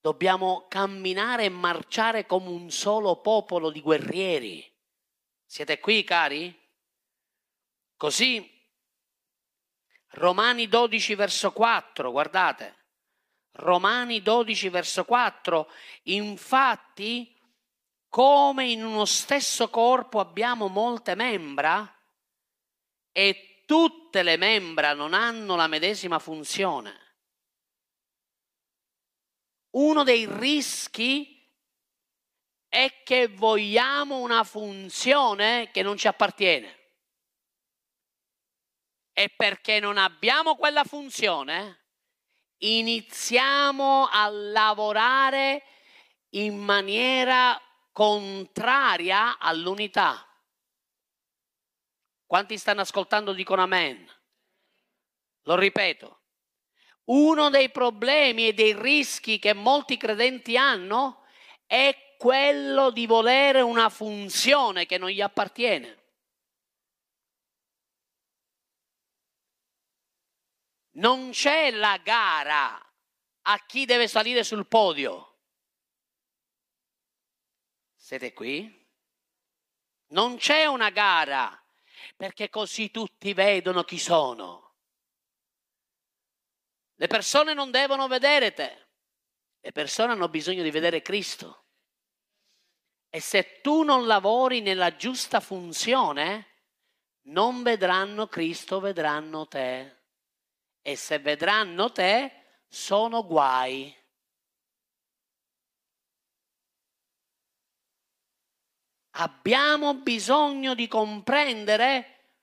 [0.00, 4.64] Dobbiamo camminare e marciare come un solo popolo di guerrieri.
[5.44, 6.58] Siete qui, cari?
[7.96, 8.57] Così,
[10.12, 12.76] Romani 12 verso 4, guardate.
[13.52, 15.70] Romani 12 verso 4,
[16.04, 17.36] infatti,
[18.08, 21.92] come in uno stesso corpo abbiamo molte membra
[23.12, 27.06] e tutte le membra non hanno la medesima funzione
[29.78, 31.36] uno dei rischi
[32.68, 36.77] è che vogliamo una funzione che non ci appartiene.
[39.18, 41.86] E perché non abbiamo quella funzione,
[42.58, 45.64] iniziamo a lavorare
[46.34, 47.60] in maniera
[47.90, 50.24] contraria all'unità.
[52.26, 54.08] Quanti stanno ascoltando dicono amen?
[55.46, 56.20] Lo ripeto,
[57.06, 61.24] uno dei problemi e dei rischi che molti credenti hanno
[61.66, 66.07] è quello di volere una funzione che non gli appartiene.
[70.98, 72.84] Non c'è la gara
[73.42, 75.38] a chi deve salire sul podio.
[77.94, 78.86] Siete qui?
[80.08, 81.62] Non c'è una gara
[82.16, 84.74] perché così tutti vedono chi sono.
[86.96, 88.88] Le persone non devono vedere te,
[89.60, 91.66] le persone hanno bisogno di vedere Cristo.
[93.08, 96.56] E se tu non lavori nella giusta funzione,
[97.28, 99.97] non vedranno Cristo, vedranno te.
[100.88, 103.94] E se vedranno te, sono guai.
[109.10, 112.38] Abbiamo bisogno di comprendere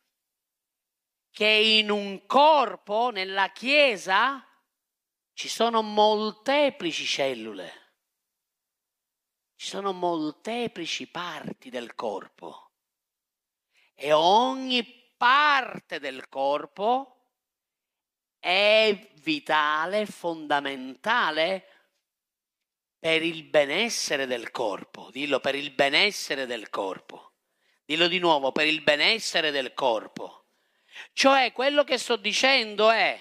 [1.31, 4.47] che in un corpo, nella Chiesa,
[5.33, 7.93] ci sono molteplici cellule,
[9.55, 12.73] ci sono molteplici parti del corpo
[13.95, 14.85] e ogni
[15.17, 17.14] parte del corpo
[18.45, 21.67] è vitale, fondamentale
[22.99, 25.09] per il benessere del corpo.
[25.09, 27.31] Dillo per il benessere del corpo.
[27.83, 30.49] Dillo di nuovo, per il benessere del corpo.
[31.13, 33.19] Cioè quello che sto dicendo è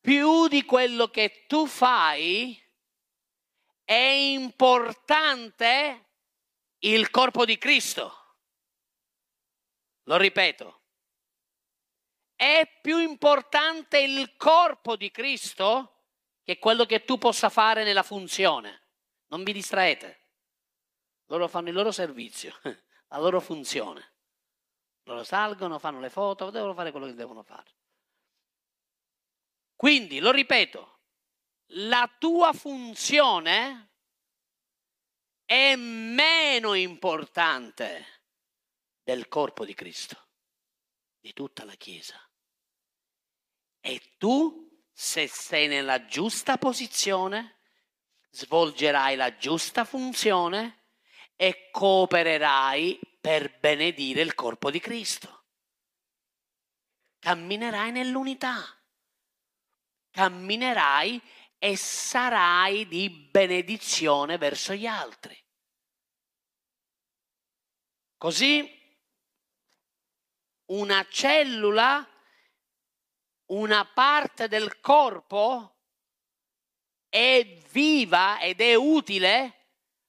[0.00, 2.60] più di quello che tu fai
[3.84, 6.06] è importante
[6.78, 8.34] il corpo di Cristo.
[10.06, 10.81] Lo ripeto.
[12.42, 16.06] È più importante il corpo di Cristo
[16.42, 18.88] che quello che tu possa fare nella funzione.
[19.28, 20.30] Non vi distraete.
[21.26, 22.58] Loro fanno il loro servizio,
[23.06, 24.14] la loro funzione.
[25.04, 27.76] Loro salgono, fanno le foto, devono fare quello che devono fare.
[29.76, 30.98] Quindi, lo ripeto,
[31.74, 33.90] la tua funzione
[35.44, 38.24] è meno importante
[39.00, 40.26] del corpo di Cristo,
[41.20, 42.20] di tutta la Chiesa.
[43.84, 47.58] E tu, se sei nella giusta posizione,
[48.30, 50.84] svolgerai la giusta funzione
[51.34, 55.46] e coopererai per benedire il corpo di Cristo.
[57.18, 58.64] Camminerai nell'unità,
[60.10, 61.20] camminerai
[61.58, 65.36] e sarai di benedizione verso gli altri.
[68.16, 68.80] Così
[70.66, 72.08] una cellula,
[73.52, 75.76] una parte del corpo
[77.08, 79.68] è viva ed è utile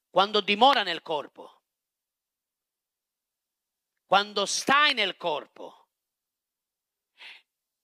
[0.10, 1.64] quando dimora nel corpo,
[4.06, 5.90] quando stai nel corpo.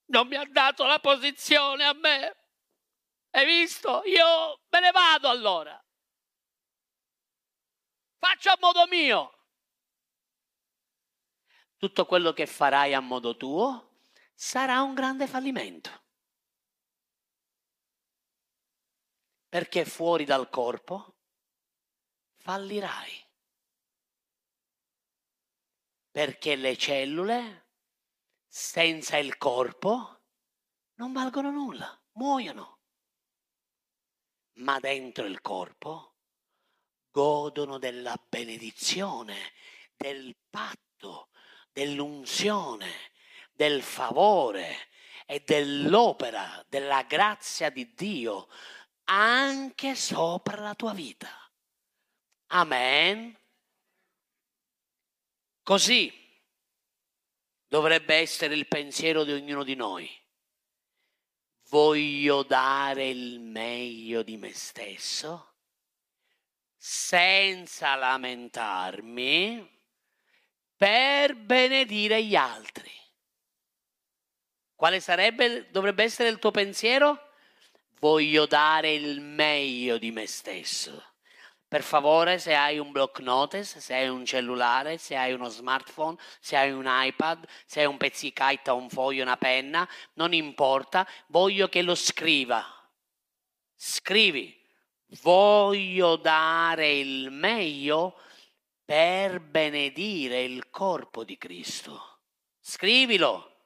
[0.05, 2.36] Non mi ha dato la posizione a me.
[3.32, 4.01] Hai visto?
[4.05, 5.84] Io me ne vado allora.
[8.18, 9.34] Faccio a modo mio
[11.78, 13.89] tutto quello che farai a modo tuo
[14.42, 16.06] sarà un grande fallimento.
[19.50, 21.18] Perché fuori dal corpo
[22.38, 23.28] fallirai.
[26.10, 27.68] Perché le cellule
[28.48, 30.22] senza il corpo
[30.94, 32.80] non valgono nulla, muoiono.
[34.60, 36.16] Ma dentro il corpo
[37.12, 39.52] godono della benedizione,
[39.98, 41.30] del patto,
[41.72, 43.18] dell'unzione,
[43.60, 44.88] del favore
[45.26, 48.47] e dell'opera, della grazia di Dio
[49.03, 51.28] anche sopra la tua vita.
[52.51, 53.38] Amen.
[55.62, 56.10] Così
[57.68, 60.10] dovrebbe essere il pensiero di ognuno di noi.
[61.68, 65.55] Voglio dare il meglio di me stesso
[66.78, 69.70] senza lamentarmi
[70.78, 72.99] per benedire gli altri.
[74.80, 77.32] Quale sarebbe, dovrebbe essere il tuo pensiero?
[77.99, 81.03] Voglio dare il meglio di me stesso.
[81.67, 86.15] Per favore, se hai un block notice, se hai un cellulare, se hai uno smartphone,
[86.39, 91.67] se hai un iPad, se hai un pezzicaita, un foglio, una penna, non importa, voglio
[91.67, 92.63] che lo scriva.
[93.75, 94.57] Scrivi,
[95.23, 98.17] voglio dare il meglio
[98.86, 102.21] per benedire il corpo di Cristo.
[102.61, 103.59] Scrivilo,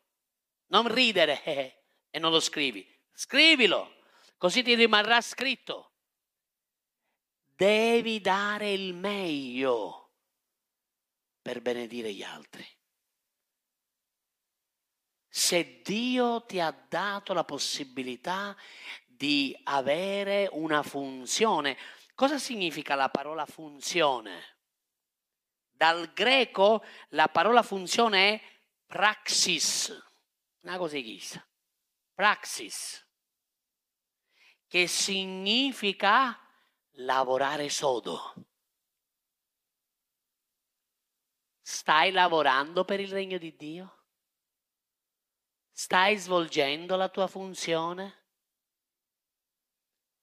[0.73, 1.43] non ridere
[2.09, 4.01] e non lo scrivi, scrivilo,
[4.37, 5.91] così ti rimarrà scritto.
[7.55, 10.09] Devi dare il meglio
[11.41, 12.67] per benedire gli altri.
[15.29, 18.55] Se Dio ti ha dato la possibilità
[19.05, 21.77] di avere una funzione,
[22.13, 24.57] cosa significa la parola funzione?
[25.69, 28.41] Dal greco la parola funzione è
[28.85, 30.12] praxis,
[30.63, 31.45] una cosa chissà,
[32.13, 33.05] praxis,
[34.67, 36.37] che significa
[36.97, 38.33] lavorare sodo.
[41.61, 44.05] Stai lavorando per il regno di Dio?
[45.71, 48.25] Stai svolgendo la tua funzione?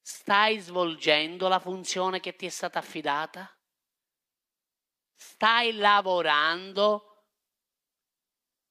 [0.01, 3.55] Stai svolgendo la funzione che ti è stata affidata?
[5.21, 7.10] stai lavorando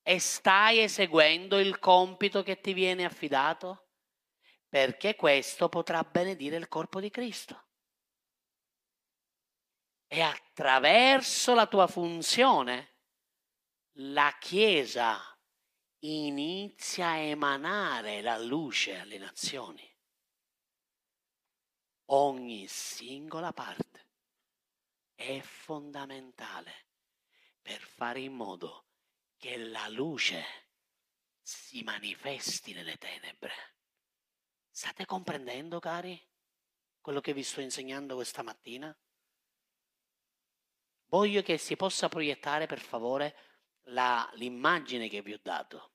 [0.09, 3.89] e stai eseguendo il compito che ti viene affidato?
[4.67, 7.67] Perché questo potrà benedire il corpo di Cristo.
[10.07, 12.95] E attraverso la tua funzione
[13.99, 15.19] la Chiesa
[15.99, 19.87] inizia a emanare la luce alle nazioni.
[22.05, 24.07] Ogni singola parte
[25.13, 26.87] è fondamentale
[27.61, 28.88] per fare in modo
[29.39, 30.43] che la luce
[31.41, 33.53] si manifesti nelle tenebre.
[34.69, 36.21] State comprendendo, cari,
[36.99, 38.95] quello che vi sto insegnando questa mattina?
[41.05, 43.35] Voglio che si possa proiettare, per favore,
[43.85, 45.93] la, l'immagine che vi ho dato.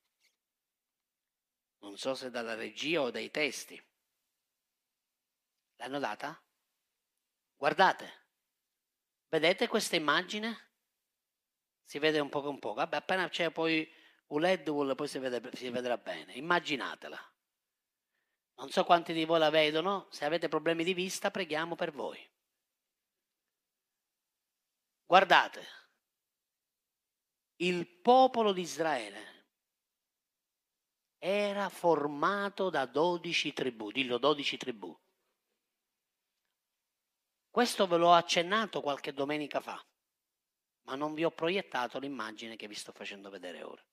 [1.80, 3.80] Non so se dalla regia o dai testi.
[5.76, 6.42] L'hanno data?
[7.56, 8.26] Guardate.
[9.28, 10.72] Vedete questa immagine?
[11.84, 12.74] Si vede un poco un poco.
[12.76, 13.88] Vabbè, appena c'è poi
[14.28, 16.34] un LED, poi si, vede, si vedrà bene.
[16.34, 17.18] Immaginatela.
[18.56, 22.18] Non so quanti di voi la vedono, se avete problemi di vista preghiamo per voi.
[25.04, 25.66] Guardate,
[27.56, 29.32] il popolo di Israele
[31.18, 34.96] era formato da dodici tribù, dillo dodici tribù.
[37.50, 39.80] Questo ve l'ho accennato qualche domenica fa,
[40.84, 43.84] ma non vi ho proiettato l'immagine che vi sto facendo vedere ora.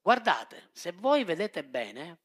[0.00, 2.18] Guardate, se voi vedete bene,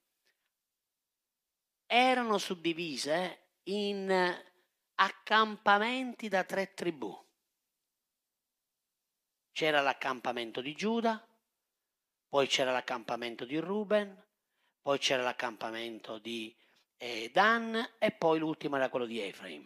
[1.86, 4.09] erano suddivise in
[4.95, 7.18] accampamenti da tre tribù.
[9.51, 11.28] C'era l'accampamento di Giuda,
[12.30, 14.26] poi c'era l'accampamento di Ruben,
[14.82, 16.55] poi c'era l'accampamento di
[16.97, 19.66] eh, Dan e poi l'ultimo era quello di Efraim.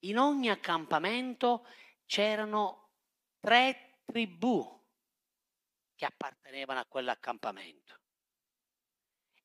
[0.00, 1.66] In ogni accampamento
[2.06, 2.92] c'erano
[3.40, 4.76] tre tribù
[5.94, 8.00] che appartenevano a quell'accampamento.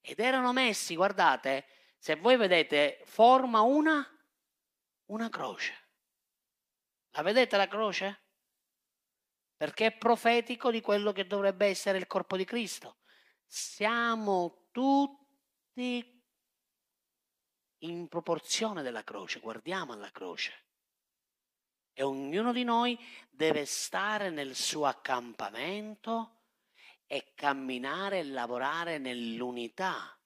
[0.02, 1.66] Ed erano messi, guardate,
[1.98, 4.06] se voi vedete, forma una,
[5.06, 5.90] una croce.
[7.12, 8.22] La vedete la croce?
[9.56, 12.98] Perché è profetico di quello che dovrebbe essere il corpo di Cristo.
[13.46, 16.13] Siamo tutti
[17.84, 20.62] in proporzione della croce, guardiamo alla croce.
[21.94, 22.98] E ognuno di noi
[23.30, 26.42] deve stare nel suo accampamento
[27.06, 30.18] e camminare e lavorare nell'unità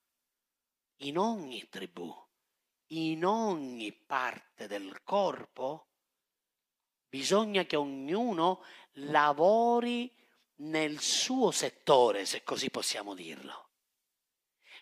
[1.02, 2.14] in ogni tribù,
[2.92, 5.90] in ogni parte del corpo.
[7.10, 10.14] Bisogna che ognuno lavori
[10.60, 13.70] nel suo settore, se così possiamo dirlo.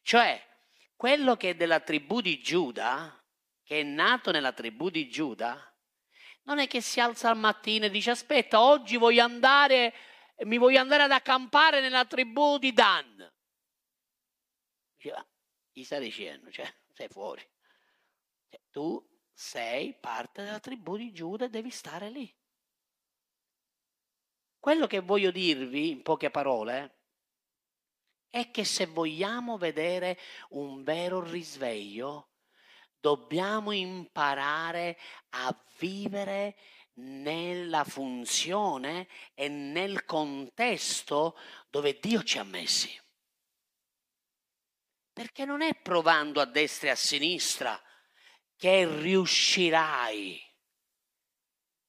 [0.04, 0.55] Cioè,
[0.96, 3.24] quello che è della tribù di Giuda,
[3.64, 5.60] che è nato nella tribù di Giuda,
[6.44, 9.94] non è che si alza al mattino e dice aspetta, oggi voglio andare,
[10.46, 13.34] mi voglio andare ad accampare nella tribù di Dan.
[14.96, 15.28] Dice,
[15.72, 17.42] gli sta dicendo, cioè, sei fuori.
[18.50, 22.34] Cioè, tu sei parte della tribù di Giuda e devi stare lì.
[24.60, 26.95] Quello che voglio dirvi in poche parole
[28.36, 30.20] è che se vogliamo vedere
[30.50, 32.32] un vero risveglio,
[33.00, 34.98] dobbiamo imparare
[35.30, 36.58] a vivere
[36.96, 42.94] nella funzione e nel contesto dove Dio ci ha messi.
[45.14, 47.82] Perché non è provando a destra e a sinistra
[48.58, 50.46] che riuscirai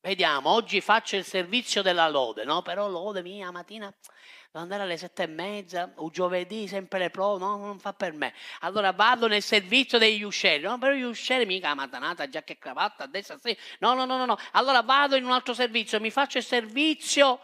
[0.07, 2.63] Vediamo, oggi faccio il servizio della lode, no?
[2.63, 3.93] Però lode mia mattina
[4.59, 8.33] andare alle sette e mezza, o giovedì sempre le prove, no, non fa per me.
[8.61, 13.05] Allora vado nel servizio degli uscelli, no, però gli uscelli mica matanata, giacca e cravatta,
[13.05, 13.57] a destra, sì.
[13.81, 14.37] No, no, no, no, no.
[14.53, 17.41] Allora vado in un altro servizio, mi faccio il servizio.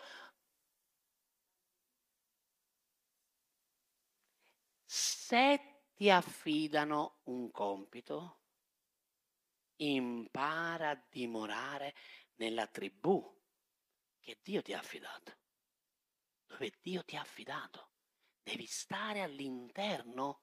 [4.84, 5.60] Se
[5.94, 8.40] ti affidano un compito,
[9.76, 11.94] impara a dimorare
[12.36, 13.40] nella tribù
[14.20, 15.32] che Dio ti ha affidato,
[16.52, 17.88] dove Dio ti ha affidato.
[18.42, 20.40] Devi stare all'interno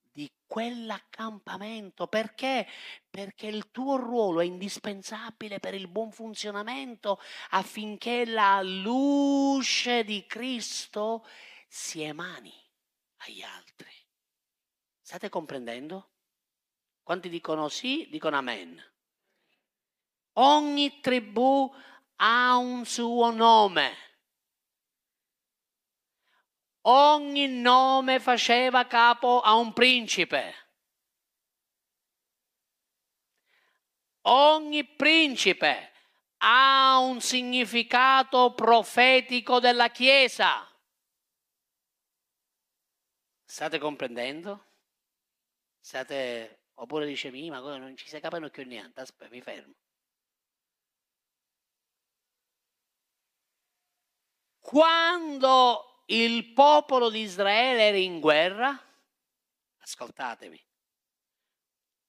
[0.00, 2.08] di quell'accampamento.
[2.08, 2.66] Perché?
[3.08, 11.24] Perché il tuo ruolo è indispensabile per il buon funzionamento affinché la luce di Cristo
[11.68, 12.52] si emani
[13.18, 13.92] agli altri.
[15.00, 16.10] State comprendendo?
[17.02, 18.92] Quanti dicono sì, dicono amen.
[20.34, 21.72] Ogni tribù
[22.16, 24.03] ha un suo nome.
[26.86, 30.54] Ogni nome faceva capo a un principe.
[34.26, 35.92] Ogni principe
[36.38, 40.68] ha un significato profetico della Chiesa.
[43.44, 44.72] State comprendendo?
[45.80, 49.74] State, oppure dice, ma non ci si capisce più niente, aspetta, mi fermo.
[54.58, 58.78] Quando il popolo di Israele era in guerra,
[59.78, 60.62] ascoltatemi,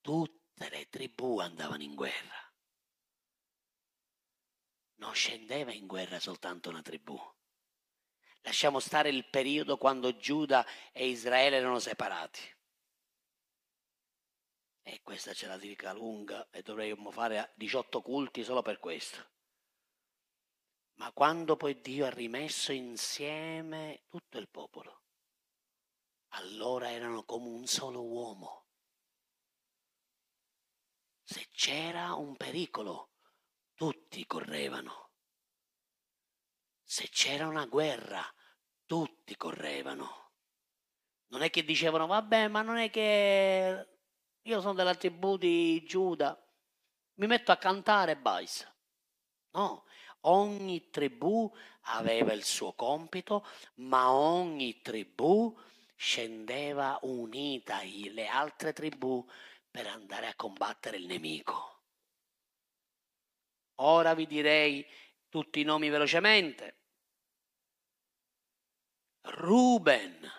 [0.02, 2.54] tutte le tribù andavano in guerra.
[4.98, 7.20] Non scendeva in guerra soltanto una tribù.
[8.41, 12.54] Lasciamo stare il periodo quando Giuda e Israele erano separati.
[14.84, 19.35] E questa ce la dica lunga e dovremmo fare 18 culti solo per questo.
[20.96, 25.04] Ma quando poi Dio ha rimesso insieme tutto il popolo,
[26.30, 28.66] allora erano come un solo uomo.
[31.24, 33.12] Se c'era un pericolo,
[33.74, 35.12] tutti correvano.
[36.82, 38.24] Se c'era una guerra,
[38.86, 40.32] tutti correvano.
[41.28, 44.00] Non è che dicevano, vabbè, ma non è che
[44.41, 46.39] io sono della tribù di Giuda,
[47.16, 48.74] mi metto a cantare e basta.
[49.52, 49.86] No,
[50.28, 51.52] Ogni tribù
[51.88, 53.46] aveva il suo compito,
[53.76, 55.56] ma ogni tribù
[55.96, 59.26] scendeva unita le altre tribù
[59.70, 61.84] per andare a combattere il nemico.
[63.80, 64.86] Ora vi direi
[65.30, 66.80] tutti i nomi velocemente.
[69.22, 70.32] Ruben,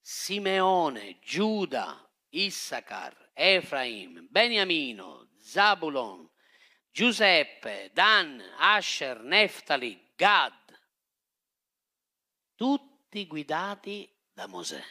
[0.00, 6.29] Simeone, Giuda, Issachar, Efraim, Beniamino, Zabulon,
[6.90, 10.52] Giuseppe, Dan, Asher, Neftali, Gad,
[12.54, 14.82] tutti guidati da Mosè.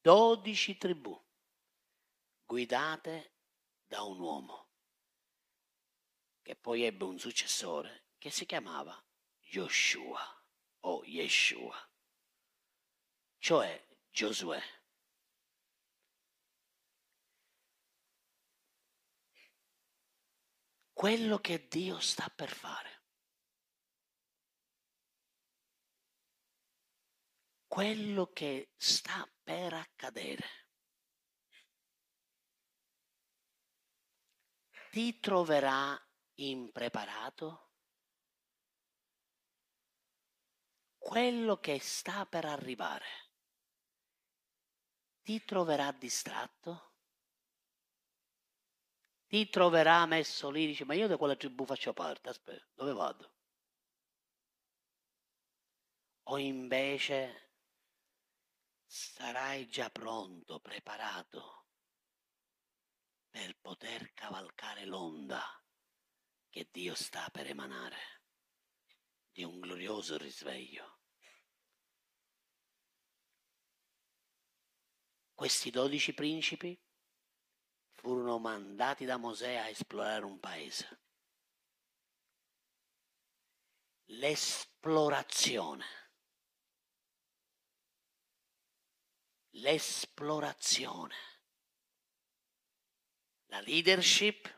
[0.00, 1.18] Dodici tribù
[2.44, 3.32] guidate
[3.86, 4.68] da un uomo
[6.42, 9.02] che poi ebbe un successore che si chiamava
[9.40, 10.20] Joshua
[10.80, 11.88] o Yeshua,
[13.38, 14.62] cioè Giosuè.
[20.94, 23.02] Quello che Dio sta per fare.
[27.66, 30.46] Quello che sta per accadere.
[34.90, 36.00] Ti troverà
[36.36, 37.72] impreparato?
[40.96, 43.24] Quello che sta per arrivare
[45.24, 46.93] ti troverà distratto?
[49.34, 53.34] Ti troverà messo lì, dici, ma io da quella tribù faccio parte, aspetta, dove vado?
[56.28, 57.50] O invece
[58.86, 61.66] sarai già pronto, preparato
[63.28, 65.42] per poter cavalcare l'onda
[66.48, 68.22] che Dio sta per emanare
[69.32, 71.00] di un glorioso risveglio.
[75.34, 76.80] Questi dodici principi
[78.04, 81.00] furono mandati da Mosè a esplorare un paese.
[84.08, 85.86] L'esplorazione.
[89.52, 91.14] L'esplorazione.
[93.46, 94.54] La leadership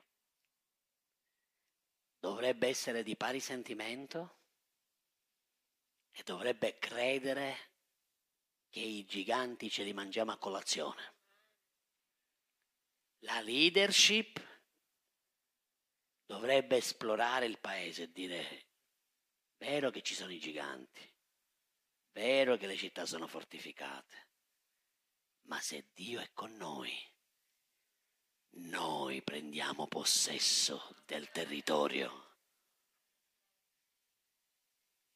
[2.18, 4.40] dovrebbe essere di pari sentimento
[6.10, 7.74] e dovrebbe credere
[8.68, 11.15] che i giganti ce li mangiamo a colazione.
[13.20, 14.44] La leadership
[16.24, 18.68] dovrebbe esplorare il paese e dire,
[19.56, 21.14] vero che ci sono i giganti,
[22.12, 24.28] vero che le città sono fortificate,
[25.42, 26.92] ma se Dio è con noi,
[28.58, 32.24] noi prendiamo possesso del territorio.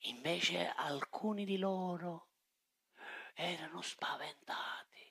[0.05, 2.31] Invece alcuni di loro
[3.35, 5.10] erano spaventati,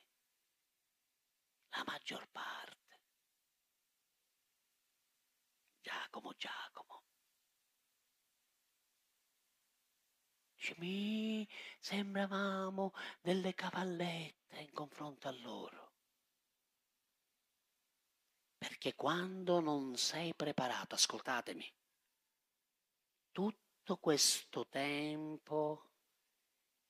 [1.70, 3.00] la maggior parte.
[5.80, 7.02] Giacomo, Giacomo.
[10.56, 11.48] Dice,
[11.78, 15.92] sembravamo delle cavallette in confronto a loro.
[18.58, 21.72] Perché quando non sei preparato, ascoltatemi,
[23.32, 25.90] tutto questo tempo,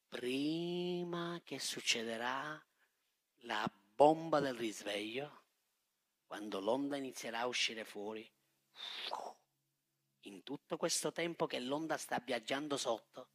[0.08, 2.60] prima che succederà
[3.42, 3.70] la
[4.00, 5.42] bomba del risveglio,
[6.24, 8.26] quando l'onda inizierà a uscire fuori,
[10.20, 13.28] in tutto questo tempo che l'onda sta viaggiando sotto,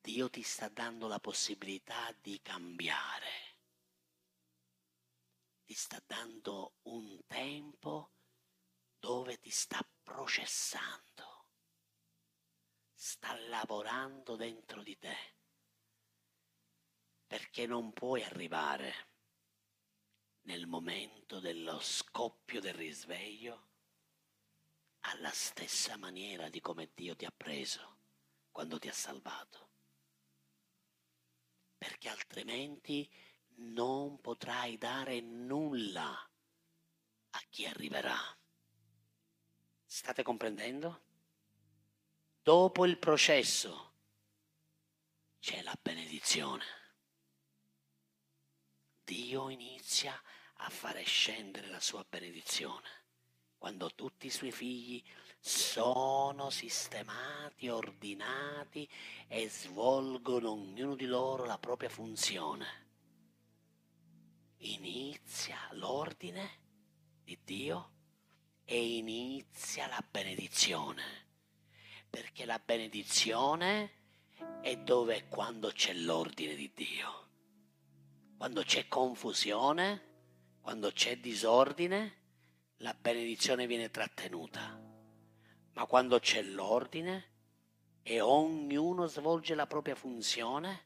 [0.00, 3.60] Dio ti sta dando la possibilità di cambiare.
[5.64, 8.14] Ti sta dando un tempo
[8.98, 11.50] dove ti sta processando,
[12.94, 15.37] sta lavorando dentro di te,
[17.28, 19.06] perché non puoi arrivare
[20.48, 23.66] nel momento dello scoppio del risveglio
[25.00, 27.96] alla stessa maniera di come Dio ti ha preso
[28.50, 29.68] quando ti ha salvato,
[31.76, 33.08] perché altrimenti
[33.56, 36.10] non potrai dare nulla
[37.30, 38.16] a chi arriverà.
[39.84, 41.02] State comprendendo?
[42.42, 43.92] Dopo il processo
[45.38, 46.77] c'è la benedizione.
[49.08, 50.20] Dio inizia
[50.58, 52.88] a fare scendere la sua benedizione
[53.56, 55.02] quando tutti i suoi figli
[55.40, 58.86] sono sistemati, ordinati
[59.26, 62.86] e svolgono ognuno di loro la propria funzione
[64.58, 66.50] inizia l'ordine
[67.22, 67.90] di Dio
[68.64, 71.26] e inizia la benedizione.
[72.10, 73.92] Perché la benedizione
[74.62, 77.27] è dove quando c'è l'ordine di Dio.
[78.38, 80.00] Quando c'è confusione,
[80.60, 82.14] quando c'è disordine,
[82.76, 84.80] la benedizione viene trattenuta.
[85.72, 87.32] Ma quando c'è l'ordine
[88.00, 90.84] e ognuno svolge la propria funzione,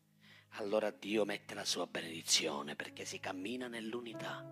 [0.53, 4.43] allora Dio mette la sua benedizione perché si cammina nell'unità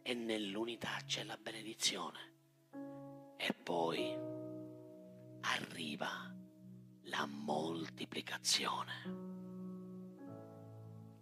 [0.00, 2.34] e nell'unità c'è la benedizione.
[3.36, 4.16] E poi
[5.40, 6.32] arriva
[7.06, 9.41] la moltiplicazione.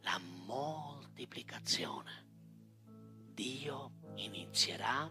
[0.02, 2.28] La moltiplicazione.
[3.32, 5.10] Dio inizierà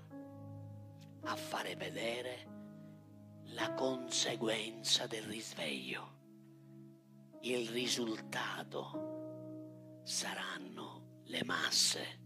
[1.21, 2.57] a fare vedere
[3.45, 6.17] la conseguenza del risveglio.
[7.41, 12.19] Il risultato saranno le masse,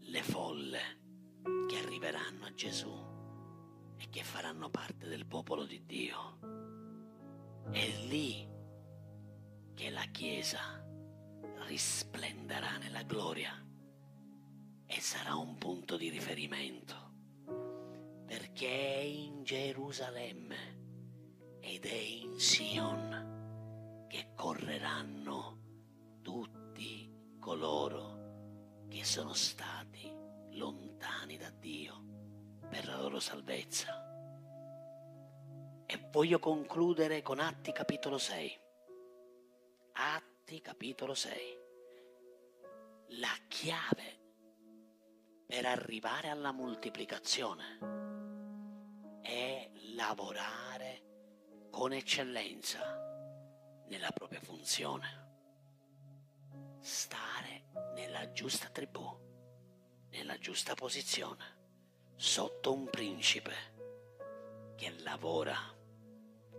[0.00, 0.80] le folle
[1.68, 3.08] che arriveranno a Gesù
[3.96, 6.38] e che faranno parte del popolo di Dio.
[7.70, 8.48] È lì
[9.74, 10.84] che la Chiesa
[11.66, 13.52] risplenderà nella gloria
[14.86, 17.08] e sarà un punto di riferimento
[18.26, 20.78] perché è in Gerusalemme
[21.60, 25.58] ed è in Sion che correranno
[26.22, 30.12] tutti coloro che sono stati
[30.52, 32.04] lontani da Dio
[32.68, 34.08] per la loro salvezza.
[35.86, 38.60] E voglio concludere con Atti capitolo 6.
[39.92, 41.58] Atti capitolo 6.
[43.10, 44.18] La chiave
[45.46, 47.78] per arrivare alla moltiplicazione
[49.22, 52.80] è lavorare con eccellenza
[53.86, 55.28] nella propria funzione,
[56.80, 59.08] stare nella giusta tribù,
[60.10, 61.58] nella giusta posizione,
[62.16, 65.56] sotto un principe che lavora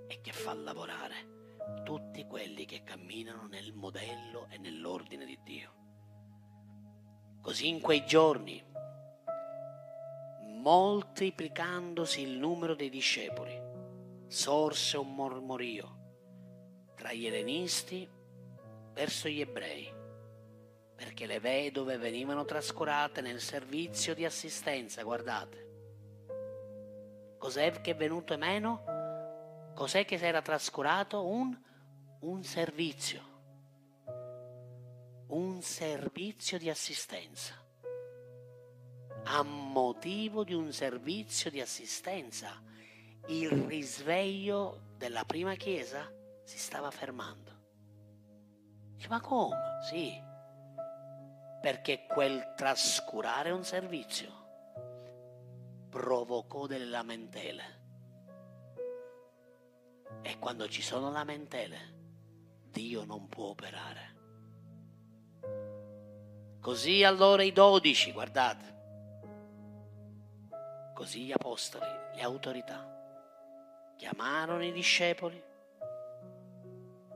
[0.08, 1.41] e che fa lavorare
[1.84, 5.74] tutti quelli che camminano nel modello e nell'ordine di Dio.
[7.42, 8.64] Così in quei giorni
[10.62, 13.60] moltiplicandosi il numero dei discepoli,
[14.28, 15.98] sorse un mormorio
[16.96, 18.08] tra gli ellenisti
[18.94, 19.92] verso gli ebrei,
[20.96, 25.70] perché le vedove venivano trascurate nel servizio di assistenza, guardate.
[27.40, 29.01] Cos'è che è venuto meno?
[29.74, 31.26] Cos'è che si era trascurato?
[31.26, 31.58] Un,
[32.22, 33.30] un servizio.
[35.28, 37.62] Un servizio di assistenza
[39.24, 42.62] a motivo di un servizio di assistenza.
[43.28, 46.12] Il risveglio della prima chiesa
[46.44, 47.50] si stava fermando.
[48.96, 49.58] Dice, ma come?
[49.90, 50.20] Sì,
[51.62, 54.40] perché quel trascurare un servizio
[55.90, 57.81] provocò delle lamentele.
[60.22, 62.00] E quando ci sono lamentele,
[62.70, 64.10] Dio non può operare.
[66.60, 68.72] Così allora i dodici, guardate,
[71.02, 75.44] Così gli apostoli, le autorità, chiamarono i discepoli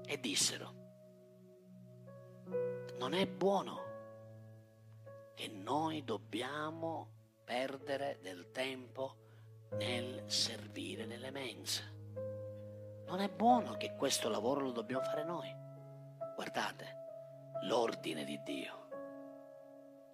[0.08, 0.74] e dissero,
[2.98, 3.84] non è buono
[5.36, 7.12] che noi dobbiamo
[7.44, 9.18] perdere del tempo
[9.74, 11.95] nel servire nelle mense.
[13.06, 15.54] Non è buono che questo lavoro lo dobbiamo fare noi.
[16.36, 16.86] Guardate,
[17.64, 18.88] l'ordine di Dio,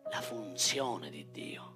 [0.10, 1.72] la funzione di Dio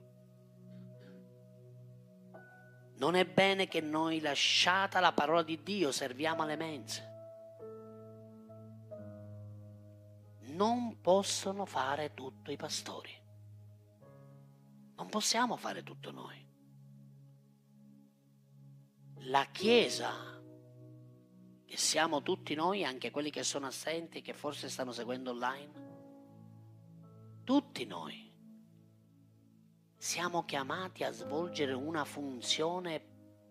[2.97, 7.13] non è bene che noi, lasciata la parola di Dio, serviamo alle mense.
[10.53, 13.11] Non possono fare tutto i pastori.
[14.95, 16.43] Non possiamo fare tutto noi.
[19.27, 20.34] La Chiesa,
[21.65, 25.83] che siamo tutti noi, anche quelli che sono assenti, che forse stanno seguendo online,
[27.43, 28.31] tutti noi
[29.97, 33.03] siamo chiamati a svolgere una funzione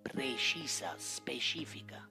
[0.03, 2.09] precisa, specifica.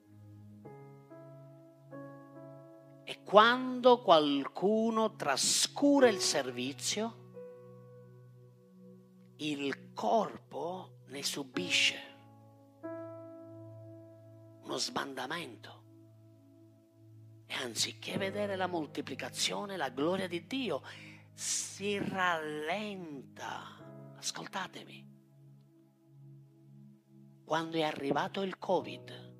[3.05, 7.21] E quando qualcuno trascura il servizio,
[9.37, 11.99] il corpo ne subisce
[14.63, 15.82] uno sbandamento.
[17.53, 20.81] E anziché vedere la moltiplicazione, la gloria di Dio,
[21.35, 25.11] si rallenta Ascoltatemi.
[27.45, 29.35] Quando è arrivato il Covid,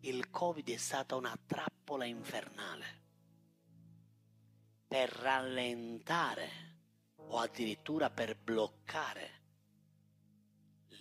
[0.00, 3.02] il Covid è stata una trappola infernale
[4.88, 6.48] per rallentare
[7.14, 9.30] o addirittura per bloccare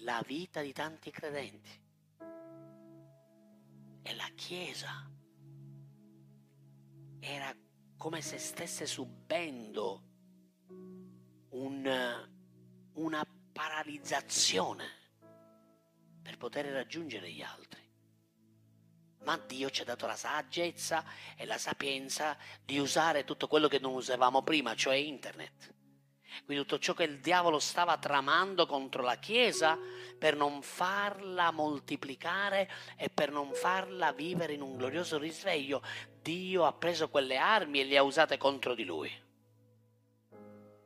[0.02, 1.79] la vita di tanti credenti.
[4.10, 5.08] E la Chiesa
[7.20, 7.56] era
[7.96, 10.04] come se stesse subendo
[11.50, 12.28] un,
[12.94, 14.86] una paralizzazione
[16.24, 17.88] per poter raggiungere gli altri.
[19.26, 21.06] Ma Dio ci ha dato la saggezza
[21.36, 22.36] e la sapienza
[22.66, 25.76] di usare tutto quello che non usavamo prima, cioè internet.
[26.46, 29.78] Quindi tutto ciò che il diavolo stava tramando contro la Chiesa
[30.18, 35.82] per non farla moltiplicare e per non farla vivere in un glorioso risveglio,
[36.22, 39.28] Dio ha preso quelle armi e le ha usate contro di lui.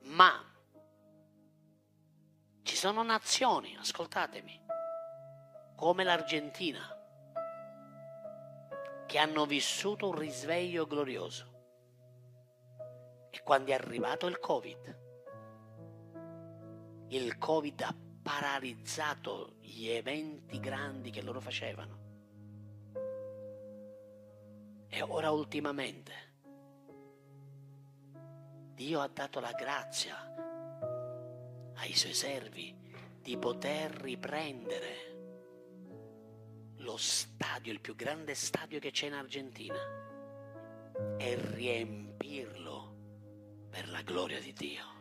[0.02, 0.52] Ma
[2.64, 4.62] ci sono nazioni, ascoltatemi,
[5.76, 6.98] come l'Argentina,
[9.06, 11.52] che hanno vissuto un risveglio glorioso.
[13.30, 15.03] E quando è arrivato il Covid,
[17.16, 22.01] il Covid ha paralizzato gli eventi grandi che loro facevano.
[24.88, 26.14] E ora ultimamente
[28.74, 30.16] Dio ha dato la grazia
[31.76, 32.76] ai suoi servi
[33.22, 35.11] di poter riprendere
[36.78, 39.78] lo stadio, il più grande stadio che c'è in Argentina
[41.18, 42.95] e riempirlo
[43.70, 44.93] per la gloria di Dio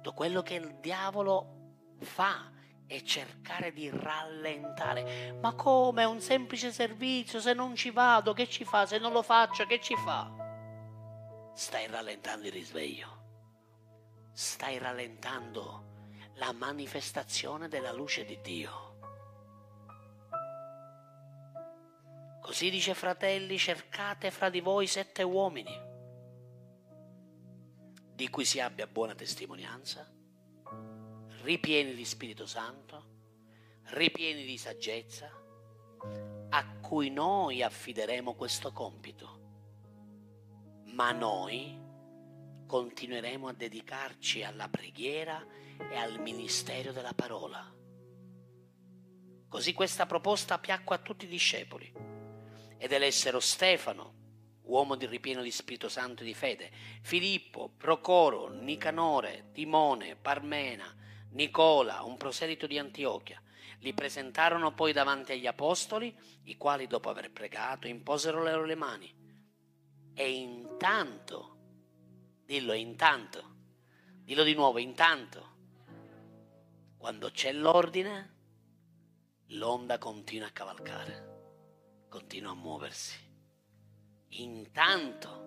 [0.00, 2.50] tutto quello che il diavolo fa
[2.86, 5.36] è cercare di rallentare.
[5.38, 8.86] Ma come un semplice servizio, se non ci vado, che ci fa?
[8.86, 10.32] Se non lo faccio, che ci fa?
[11.54, 13.18] Stai rallentando il risveglio.
[14.32, 15.88] Stai rallentando
[16.36, 18.88] la manifestazione della luce di Dio.
[22.40, 25.88] Così dice fratelli, cercate fra di voi sette uomini
[28.20, 30.06] di cui si abbia buona testimonianza,
[31.40, 33.06] ripieni di Spirito Santo,
[33.84, 35.32] ripieni di saggezza,
[36.50, 39.38] a cui noi affideremo questo compito.
[40.92, 41.80] Ma noi
[42.66, 45.42] continueremo a dedicarci alla preghiera
[45.90, 47.74] e al ministero della parola.
[49.48, 51.90] Così questa proposta piacque a tutti i discepoli
[52.76, 54.19] ed elessero Stefano,
[54.70, 56.70] uomo di ripieno di Spirito Santo e di fede,
[57.02, 60.94] Filippo, Procoro, Nicanore, Timone, Parmena,
[61.30, 63.42] Nicola, un proselito di Antiochia.
[63.80, 66.14] Li presentarono poi davanti agli apostoli,
[66.44, 69.12] i quali dopo aver pregato imposero loro le mani.
[70.14, 71.56] E intanto,
[72.44, 73.56] dillo intanto,
[74.22, 75.48] dillo di nuovo, intanto,
[76.96, 78.36] quando c'è l'ordine,
[79.48, 83.29] l'onda continua a cavalcare, continua a muoversi
[84.34, 85.38] Intanto,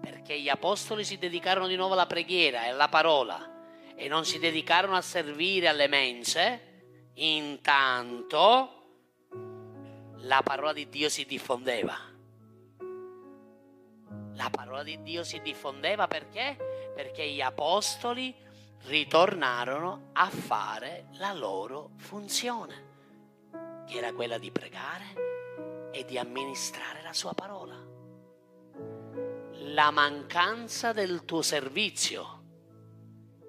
[0.00, 3.48] perché gli apostoli si dedicarono di nuovo alla preghiera e alla parola
[3.96, 8.76] e non si dedicarono a servire alle mense, intanto
[10.18, 11.96] la parola di Dio si diffondeva.
[14.34, 16.56] La parola di Dio si diffondeva perché?
[16.94, 18.34] Perché gli apostoli
[18.84, 25.39] ritornarono a fare la loro funzione, che era quella di pregare
[25.92, 27.76] e di amministrare la sua parola.
[29.72, 32.38] La mancanza del tuo servizio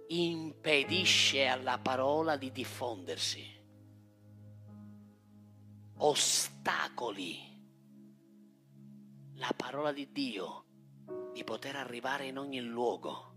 [0.07, 3.59] impedisce alla parola di diffondersi.
[5.97, 7.49] Ostacoli
[9.35, 10.65] la parola di Dio
[11.33, 13.29] di poter arrivare in ogni luogo.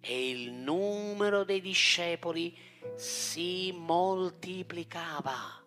[0.00, 2.56] E il numero dei discepoli
[2.94, 5.65] si moltiplicava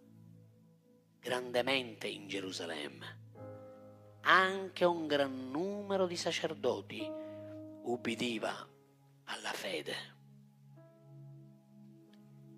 [1.30, 3.18] grandemente in Gerusalemme.
[4.22, 7.08] Anche un gran numero di sacerdoti
[7.84, 8.68] ubbidiva
[9.26, 9.94] alla fede.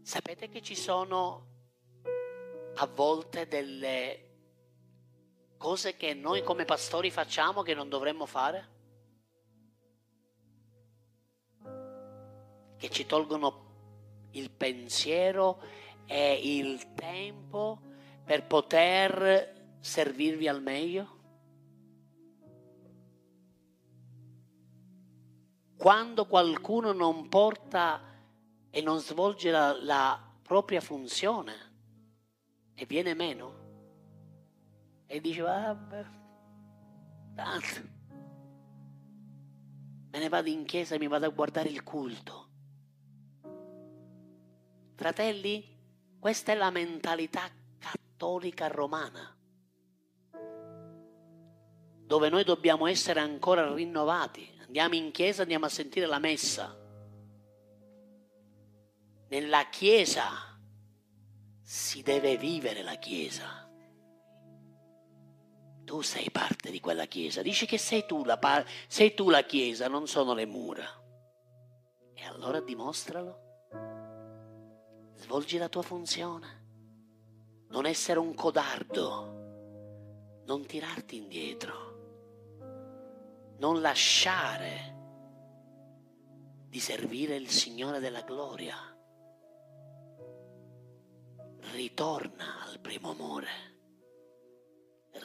[0.01, 1.47] Sapete che ci sono
[2.75, 4.29] a volte delle
[5.57, 8.69] cose che noi come pastori facciamo che non dovremmo fare?
[12.77, 15.61] Che ci tolgono il pensiero
[16.05, 17.89] e il tempo
[18.31, 21.19] per poter servirvi al meglio?
[25.75, 28.01] Quando qualcuno non porta
[28.69, 31.53] e non svolge la, la propria funzione
[32.73, 33.55] e viene meno
[35.07, 36.05] e dice vabbè,
[37.35, 37.81] tanto
[40.09, 42.47] me ne vado in chiesa e mi vado a guardare il culto.
[44.95, 45.67] Fratelli,
[46.17, 47.59] questa è la mentalità
[48.21, 49.35] cattolica romana,
[52.05, 54.59] dove noi dobbiamo essere ancora rinnovati.
[54.63, 56.77] Andiamo in chiesa, andiamo a sentire la messa.
[59.27, 60.55] Nella chiesa
[61.63, 63.67] si deve vivere la chiesa.
[65.83, 69.43] Tu sei parte di quella chiesa, dici che sei tu la, par- sei tu la
[69.43, 70.85] chiesa, non sono le mura.
[72.13, 73.49] E allora dimostralo
[75.15, 76.60] Svolgi la tua funzione.
[77.71, 80.41] Non essere un codardo.
[80.45, 81.89] Non tirarti indietro.
[83.59, 84.97] Non lasciare
[86.67, 88.75] di servire il Signore della gloria.
[91.71, 93.47] Ritorna al primo amore.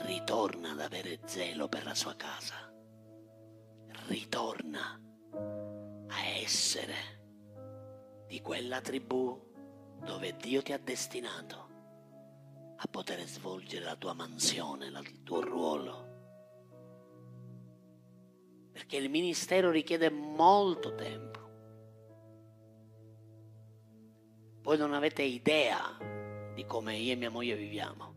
[0.03, 2.73] Ritorna ad avere zelo per la sua casa.
[4.07, 5.01] Ritorna
[6.07, 6.95] a essere
[8.29, 9.53] di quella tribù
[10.05, 11.66] dove Dio ti ha destinato
[12.79, 16.05] a poter svolgere la tua mansione, il tuo ruolo.
[18.73, 21.35] Perché il ministero richiede molto tempo.
[24.61, 25.97] Voi non avete idea
[26.55, 28.15] di come io e mia moglie viviamo.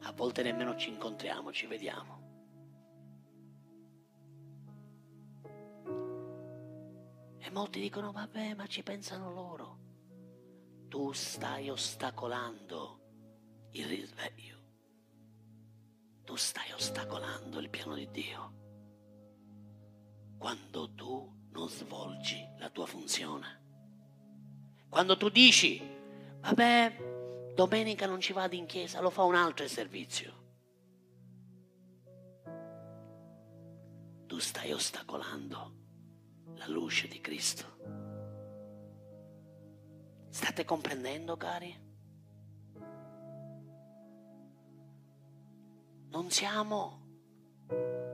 [0.00, 2.22] A volte nemmeno ci incontriamo, ci vediamo.
[7.38, 9.83] E molti dicono, vabbè, ma ci pensano loro.
[10.94, 13.00] Tu stai ostacolando
[13.72, 14.62] il risveglio.
[16.22, 18.52] Tu stai ostacolando il piano di Dio.
[20.38, 23.62] Quando tu non svolgi la tua funzione.
[24.88, 25.82] Quando tu dici,
[26.38, 30.42] vabbè, domenica non ci vado in chiesa, lo fa un altro servizio.
[34.28, 35.74] Tu stai ostacolando
[36.54, 38.03] la luce di Cristo.
[40.34, 41.72] State comprendendo, cari?
[46.08, 47.02] Non siamo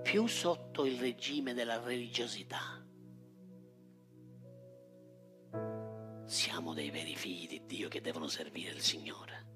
[0.03, 2.85] più sotto il regime della religiosità.
[6.27, 9.47] Siamo dei veri figli di Dio che devono servire il Signore,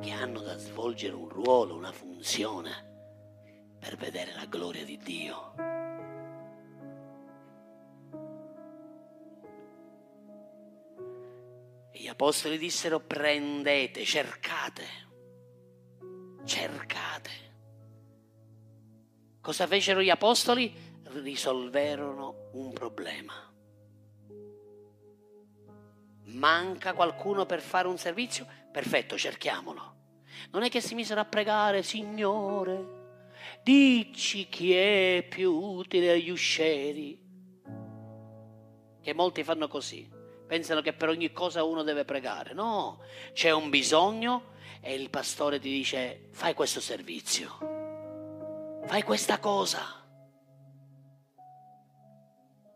[0.00, 5.69] che hanno da svolgere un ruolo, una funzione per vedere la gloria di Dio.
[12.20, 14.84] Apostoli dissero prendete, cercate,
[16.44, 17.30] cercate.
[19.40, 20.70] Cosa fecero gli apostoli?
[21.04, 23.32] Risolverono un problema.
[26.24, 28.46] Manca qualcuno per fare un servizio?
[28.70, 29.94] Perfetto, cerchiamolo.
[30.50, 33.30] Non è che si misero a pregare, Signore,
[33.62, 37.18] dici chi è più utile agli uscieri.
[39.00, 40.18] Che molti fanno così
[40.50, 42.54] pensano che per ogni cosa uno deve pregare.
[42.54, 49.80] No, c'è un bisogno e il pastore ti dice fai questo servizio, fai questa cosa.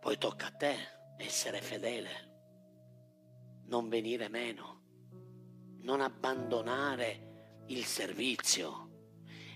[0.00, 0.76] Poi tocca a te
[1.16, 2.10] essere fedele,
[3.64, 4.82] non venire meno,
[5.80, 8.90] non abbandonare il servizio,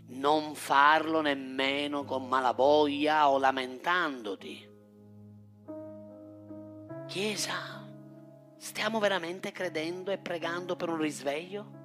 [0.06, 4.68] non farlo nemmeno con malavoglia o lamentandoti.
[7.06, 7.77] Chiesa,
[8.58, 11.76] Stiamo veramente credendo e pregando per un risveglio?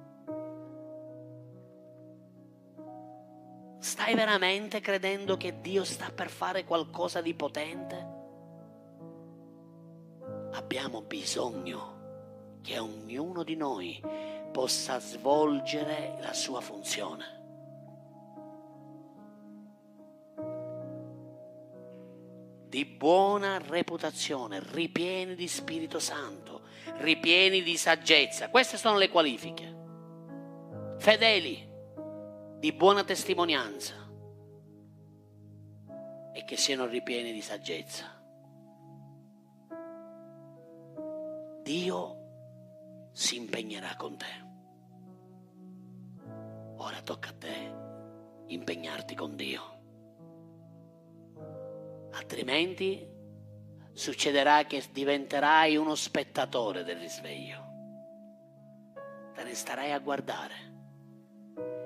[3.78, 8.12] Stai veramente credendo che Dio sta per fare qualcosa di potente?
[10.52, 14.02] Abbiamo bisogno che ognuno di noi
[14.50, 17.42] possa svolgere la sua funzione.
[22.68, 26.53] Di buona reputazione, ripieni di Spirito Santo
[26.96, 28.48] ripieni di saggezza.
[28.48, 29.72] Queste sono le qualifiche.
[30.98, 31.68] Fedeli,
[32.58, 33.94] di buona testimonianza
[36.32, 38.04] e che siano ripieni di saggezza.
[41.62, 44.42] Dio si impegnerà con te.
[46.76, 47.82] Ora tocca a te
[48.46, 49.62] impegnarti con Dio.
[52.12, 53.13] Altrimenti
[53.94, 57.72] succederà che diventerai uno spettatore del risveglio.
[59.32, 60.72] Te ne starai a guardare.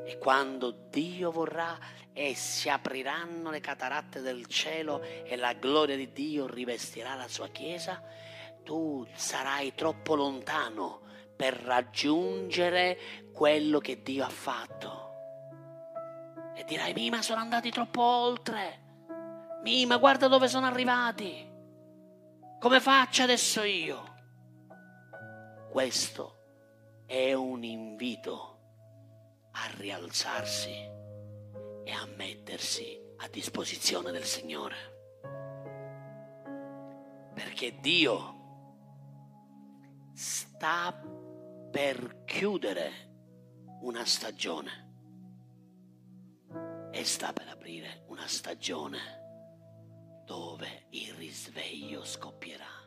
[0.04, 1.78] E quando Dio vorrà
[2.14, 7.48] e si apriranno le cataratte del cielo e la gloria di Dio rivestirà la sua
[7.48, 8.02] chiesa,
[8.64, 11.02] tu sarai troppo lontano
[11.36, 12.98] per raggiungere
[13.32, 15.06] quello che Dio ha fatto.
[16.56, 18.86] E dirai, Mima, sono andati troppo oltre.
[19.62, 21.48] Mima, guarda dove sono arrivati.
[22.60, 24.16] Come faccio adesso io?
[25.70, 28.58] Questo è un invito
[29.52, 30.72] a rialzarsi
[31.84, 34.76] e a mettersi a disposizione del Signore.
[37.32, 38.34] Perché Dio
[40.14, 40.92] sta
[41.70, 42.90] per chiudere
[43.82, 44.86] una stagione
[46.90, 49.17] e sta per aprire una stagione
[50.28, 52.77] dove il risveglio scoppierà.